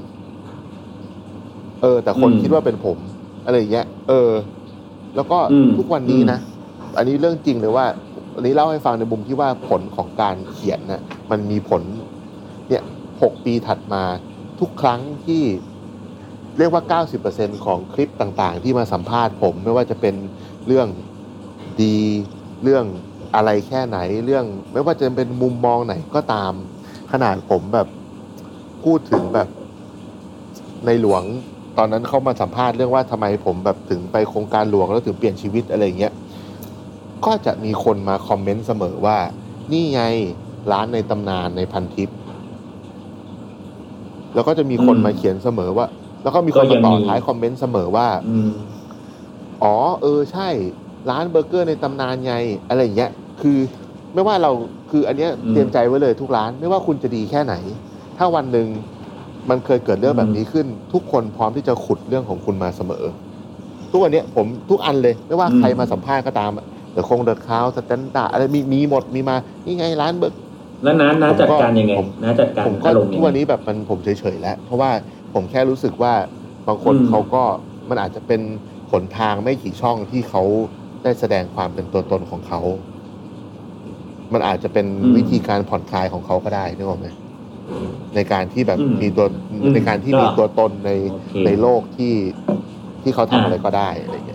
[1.82, 2.98] เออ แต่คนอืมคิดว่าเป็นผม
[3.46, 4.32] อะไรอย่างเงี้ย เออ
[5.16, 6.40] แล้วก็อืมทุกวันนี้นะ
[6.98, 7.86] อันนี้เรื่องจริงเลยว่า
[8.36, 11.82] อันนี้เล่าให้ฟังในมุมที่ว่าผลของการเขียนนะมันมีผล
[12.70, 12.84] เนี่ย
[13.22, 14.04] หกปีถัดมา
[14.60, 15.44] ทุกครั้งที่
[16.58, 20.16] เรียกว่า 90%ของคลิปต่างๆ ที่มาสัมภาษณ์ผม ไม่ว่าจะเป็น
[20.68, 20.88] เรื่อง
[21.82, 21.98] ดี
[22.64, 22.86] เรื่อง
[23.36, 26.54] อะไรแค่ไหนเรื่อง ไม่ว่าจะเป็นมุมมองไหนก็ตาม
[27.12, 27.88] ขนาดผมแบบ
[28.84, 29.48] พูดถึงแบบ
[30.86, 31.24] ในหลวง
[31.78, 36.14] ตอนนั้นเขามาสัมภาษณ์เรื่องว่าทำไมผมแบบถึงไปโครงการหลวงแล้วถึงเปลี่ยนชีวิตอะไรเงี้ย
[37.28, 39.18] ก็จะมีคนมาคอมเมนต์เสมอว่า
[39.72, 40.02] นี่ไง
[40.72, 42.10] ร้านในตำนานในพันทิป
[44.34, 45.88] แล้วก็จะมีคนอืมมาเขียนเสมอว่า
[46.24, 48.52] แล้วก็มีคนก็ยัมางต่อมีท้ายคอมเมนต์เสมอว่าอืม
[49.64, 50.50] อ๋อ เออใช่
[51.10, 52.34] ร้านเบอร์เกอร์ในตำนานไง
[52.70, 53.12] อะไรอย่างเงี้ย
[53.42, 53.58] คือ
[54.14, 54.52] ไม่ว่าเรา
[54.92, 57.54] คืออันเนี้ยอืมเตรียมใจไว้เลยทุกร้าน ไม่ว่าคุณจะดีแค่ไหน
[58.18, 58.68] ถ้าวันหนึ่ง
[59.50, 63.04] มันเคยเกิดเรื่องอืมแบบนี้ขึ้น ทุกคนพร้อมที่จะขุดเรื่องของคุณมาเสมอ
[63.92, 66.52] ทุกวันเนี้ยผมทุกอันเลย ไม่ว่าใครมาสัมภาษณ์ก็ตาม
[66.96, 69.36] เดอะคงเดอะคาวสแตนดาร์อะไรมีมีหมดมีมา
[69.66, 70.38] นี่ไงร้านเบอร์
[70.84, 74.92] แล้วน้าน้าผมก็จัดการยังไงผมน้าจัดการผมก็อารมณ์ทุยักงวันไงนี้แบบมันผมเฉยๆแล้ว เพราะว่า
[75.34, 76.14] ผมแค่รู้สึกว่า
[76.68, 77.44] บางคนอืมเขาก็
[77.90, 78.42] มันอาจจะเป็น
[78.92, 80.44] หนทางไม่กี่ช่องที่เขา
[81.04, 82.60] ได้แสดงความเป็นตัวตนของเขา
[84.34, 87.08] มันอาจจะเป็นวิธีการผ่อนคลายของเขาก็ได้นึกออกไหม
[88.16, 92.14] ในการที่แบบอืมมีตัวอืมในการที่ก็มีตัวตนในโอเคในโลกที่
[93.02, 94.35] ที่เขาทำอ่าอะไรก็ได้อะไรเงี้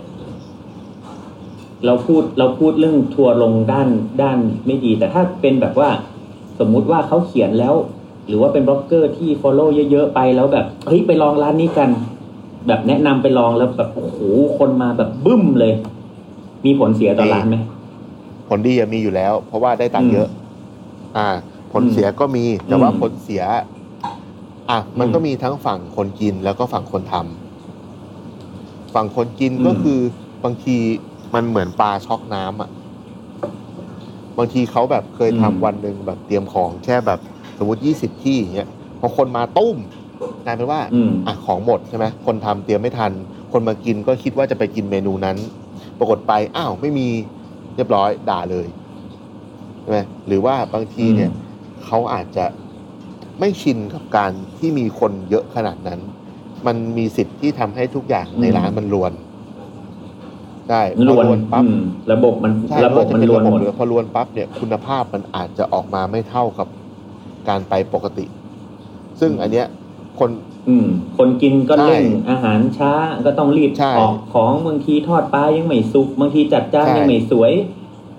[1.85, 3.89] เราพูดเราพูดเรื่องทัวร์ลงด้าน
[4.21, 5.89] ด้านไม่ดี แต่ถ้าเป็นแบบว่า
[6.59, 7.75] สมมุติว่าเขาเขียนแล้ว
[8.27, 11.89] หรือว่าเป็นบล็อกเกอร์ที่ follow เยอะๆไปแล้วแบบเฮ้ยไปลองร้านนี้กัน
[12.67, 14.17] แบบแนะนำไปลองแล้วแบบโอ้โห
[14.57, 15.73] คนมาแบบบึ้มเลย
[16.65, 17.57] มีผลเสียต่อร้านไหม
[18.49, 20.27] ผลดีอะมีอยู่แล้ว เพราะว่าได้ตังค์เยอะ
[21.17, 21.27] อ่า
[21.73, 23.43] ผลเสียก็มีแต่ว่าอืมผลเสีย
[24.69, 29.99] อะมันอืมก็มีทั้งฝั่งคนกินแล้วก็ฝั่งคนทำฝั่งคนกินอืมก็คือ
[30.43, 30.77] บางที
[31.33, 32.69] มันเหมือนปลาช็อกน้ำอะ
[34.37, 37.19] บางทีเขาแบบเคยทำวันหนึ่งแบบเตรียมของแค่แบบ
[37.57, 38.69] สมมติยี่สิบที่อย่างเงี้ย
[38.99, 39.77] พอคนมาตุ้ม
[40.45, 43.11] กลายเป็นว่าอืมอะของหมดใช่ไหมคนทำเตรียมไม่ทัน
[43.51, 45.37] คนมากินก็คิดว่าจะไปกินเมนูนั้น
[45.99, 47.07] ปรากฏไปอ้าวไม่มี
[47.75, 48.67] เรียบร้อยด่าเลย
[49.81, 51.49] ใช่ไหมหรือว่าบางทีเนี่ยอืม
[51.85, 52.45] เขาอาจจะ
[53.39, 55.99] ไม่ชินกับการที่มีคนเยอะขนาดนั้น
[56.67, 59.11] มันมีสิทธิ์ที่ทำให้ทุกอย่างในร้านมันรวน
[60.71, 61.81] ได้พลอวนรวนปั๊บอืม
[62.13, 66.67] ระบบมันใช่ระบบไว่าจะมันเป็นลวนระบบหมดหรือพอรวนปั๊บเนี่ยคุณภาพมันอาจจะออกมาไม่เท่ากับ
[67.49, 68.25] การไปปกติ
[69.19, 69.67] ซึ่งอันเนี้ย
[70.19, 70.29] คน
[70.69, 72.91] อืมคนกินก็ใช่เร่งอาหารช้า
[73.25, 77.51] ก็ต้องรีบใช่ออกของบางทีทอดปลายังไม่สุกบางทีจัดจ้านใช่ยังไม่สวย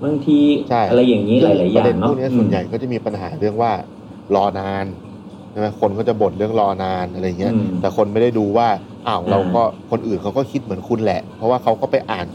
[0.05, 0.39] บางที
[0.69, 3.73] ใช่อะไรอย่างนี้หลายๆอย่างประเด็นพเนาะวกเนี้ยส่วนใหญ่ก็จะมีปัญหาเรื่องว่า
[4.35, 4.87] รอนาน
[5.51, 8.69] ใช่ไหมคนก็จะบ่นเรื่องรอนานอะไรเงี้ยอืมแต่คนไม่ได้ดูว่า
[9.09, 12.27] อ้าวอ่าเราก็คนอื่นเขาก็คิดเหมือนคุณแหละ เพราะว่าเขาก็ไปอ่าน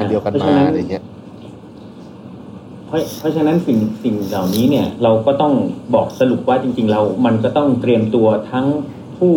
[0.00, 1.04] อันเดียวกันเพราะมาฉะนั้นอะไรเงี้ย
[2.86, 5.54] เพราะเพราะฉะนั้นสิ่งสิ่งเหล่านี้เนี่ย เราก็ต้อง
[5.94, 8.66] บอกสรุปว่าจริง ๆ เรา มันก็ต้องเตรียมตัวทั้ง
[9.18, 9.34] ผู้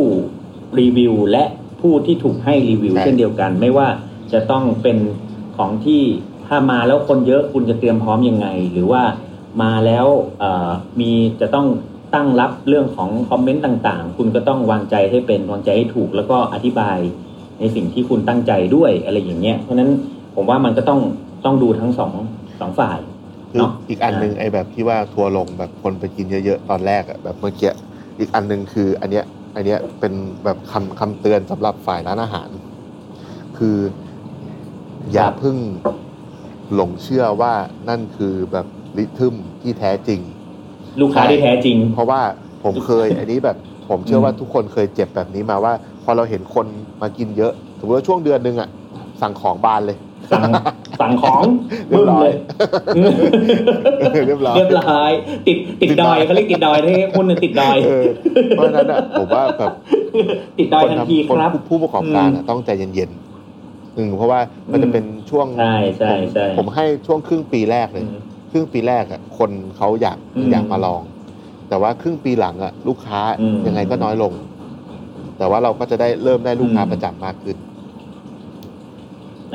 [0.79, 1.43] รีวิวและ
[1.81, 3.87] ผู้ที่ถูกให้รีวิวใช่เช่นเดียวกัน ไม่ว่า
[4.33, 4.97] จะต้องเป็น
[5.57, 6.01] ของที่
[6.47, 9.03] ถ้ามาแล้วคนเยอะคุณจะเตรียมพร้อมยังไง หรือว่า
[9.61, 10.05] มาแล้ว
[10.39, 11.11] เอ่อมี
[11.41, 11.67] จะต้อง
[12.15, 16.97] ตั้งรับเรื่องของคอมเมนต์ต่างๆ คุณก็ต้องวางใจให้เป็นวางใจให้ถูก แล้วก็อธิบาย
[17.59, 19.91] ในสิ่งที่คุณตั้งใจด้วยอะไรอย่างเงี้ยเพราะฉะนั้น
[20.35, 20.99] ผมว่ามันก็ต้อง
[21.45, 22.11] ต้องดูทั้งสอง
[22.59, 22.97] สองฝ่าย
[23.51, 27.71] คือเนาะอีกอันหนึ่งอ่าไอ้แบบที่ว่าทัวร์ลงแบบคนไปกินเยอะๆตอนแรกอะแบบเมื่อกี้
[28.19, 29.25] อีกอันหนึ่งคืออันเนี้ย
[29.55, 30.13] อันเนี้ยเป็น
[30.43, 32.49] แบบคำคำเตือนสำหรับฝ่ายร้านอาหาร
[33.57, 33.77] คือ
[35.13, 35.57] อย่าเพึ่ง
[36.75, 37.53] หลงเชื่อว่า
[37.89, 38.65] นั่นคือแบบ
[38.97, 40.19] ริทึมที่แท้จริง
[41.01, 42.21] ลูกค้าที่แท้จริง เพราะว่า
[42.63, 43.57] ผมเคย อันนี้แบบ
[43.89, 45.73] ผมเชื่อว่าทุกคนเคยเจ็บแบบนี้มาว่า
[46.03, 46.65] พอเราเห็นคน
[47.01, 48.69] มากินเยอะสมมติว่าช่วงเดือนหนึ่งอะ
[49.21, 49.97] สั่งของบานเลย
[50.31, 50.43] สั่ง
[50.99, 51.43] สั่งของ
[51.89, 52.29] เรียบร้อย
[52.95, 53.13] บึ้ม
[54.27, 55.11] เรียบร้อยเรียบร้อย
[55.47, 58.03] ติดติดดอยเขาเรียกติดดอยที่คุณน่ะติดดอยเออ
[58.49, 59.73] เพราะฉะนั้นอะผมว่าแบบ
[60.57, 64.39] ติดดอยทันทีคนครับผู้ผู้ประกอบการอะต้องใจเย็นๆอืมเพราะว่า
[64.71, 68.19] มันจะเป็นช่วงใช่ใช่ใช่ผมผมให้ช่วงครึ่งปีแรกเลยอืม
[68.51, 71.01] ครึ่งปีแรกอะคนเขาอยากอืมอยากมาลอง
[71.69, 74.33] แต่ว่าครึ่งปีหลังอะลูกค้าอืมยังไงก็น้อยลง
[75.37, 77.57] แต่ว่าเราก็จะได้เริ่มได้ลูกค้าอืมประจำมากขึ้น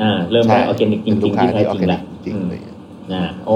[0.01, 2.77] อ่าเริ่มได้ออร์แกนิกจเป็นริลูงกๆค้าที่แท้ที่ออจร์ริแกงนิแหกละจริงอืมอะไรอย่างเงี้ย
[3.13, 3.51] อ่าโอ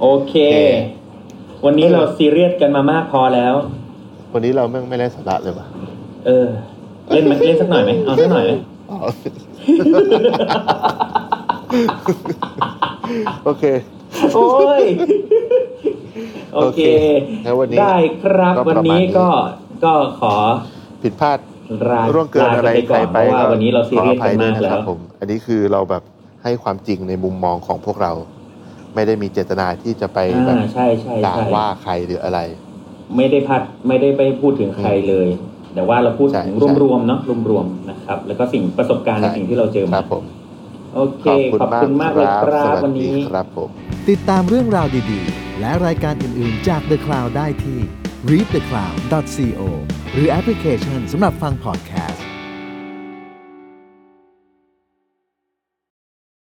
[0.00, 0.54] โอเคโอเค
[1.64, 3.54] วันนี้เออเราซีเรียสกันมามากพอแล้ว
[4.32, 5.66] วันนี้เราไม่ไม่ได้สาระเลยว่ะ
[6.26, 6.46] เออ
[7.12, 8.52] เล่นไหมเล่นสักหน่อยไหมเอาสักหน่อยไหม
[8.90, 8.98] อ๋อ
[13.44, 13.64] โอเค
[14.34, 14.48] โอ้
[14.80, 14.82] ย
[16.54, 16.82] โอเคโอเค
[17.44, 19.28] แล้ววันนี้ได้ครับก็ประวันมาณนี้นี้ก็
[19.84, 20.34] ก็ขอ
[21.02, 21.38] ผิดพลาด
[21.90, 26.02] ลาร่วงเกินอะไรลาใครก่อนไปเพราะว่าวันนี้เราซีขอเรีอยสภักัยนด้วยมากนะแล้ครับวผม อันนี้คือเราแบบ
[26.42, 28.12] ให้ความจริงในมุมมองของพวกเรา
[28.94, 32.40] ไม่ได้มีเจตนาที่จะไปแบอ่าบใช่ใช่ด่าใช่ว่าใครหรืออะไร
[33.16, 35.28] ไม่ได้พัดไม่ได้ไปพูดถึงใครเลย
[35.74, 40.24] แต่ว่าเราพูดใช่ถึงใช่รวมๆเนาะรวมๆนะครับ แล้วก็สิ่งประสบการณ์ในใช่สิ่งที่เราเจอคมารับผม
[40.94, 43.68] โอเค ขอบคุณขอบมากคุณมากเลยคครัรับสวัวันสดีนี้ครับผม
[44.10, 47.78] ติดตามเรื่องราวดีๆ และรายการอื่นๆจาก The Cloud ได้ที่
[48.30, 49.60] readthecloud.co
[50.12, 52.15] หรือแอปพลิเคชันสำหรับฟังพอดแคสต์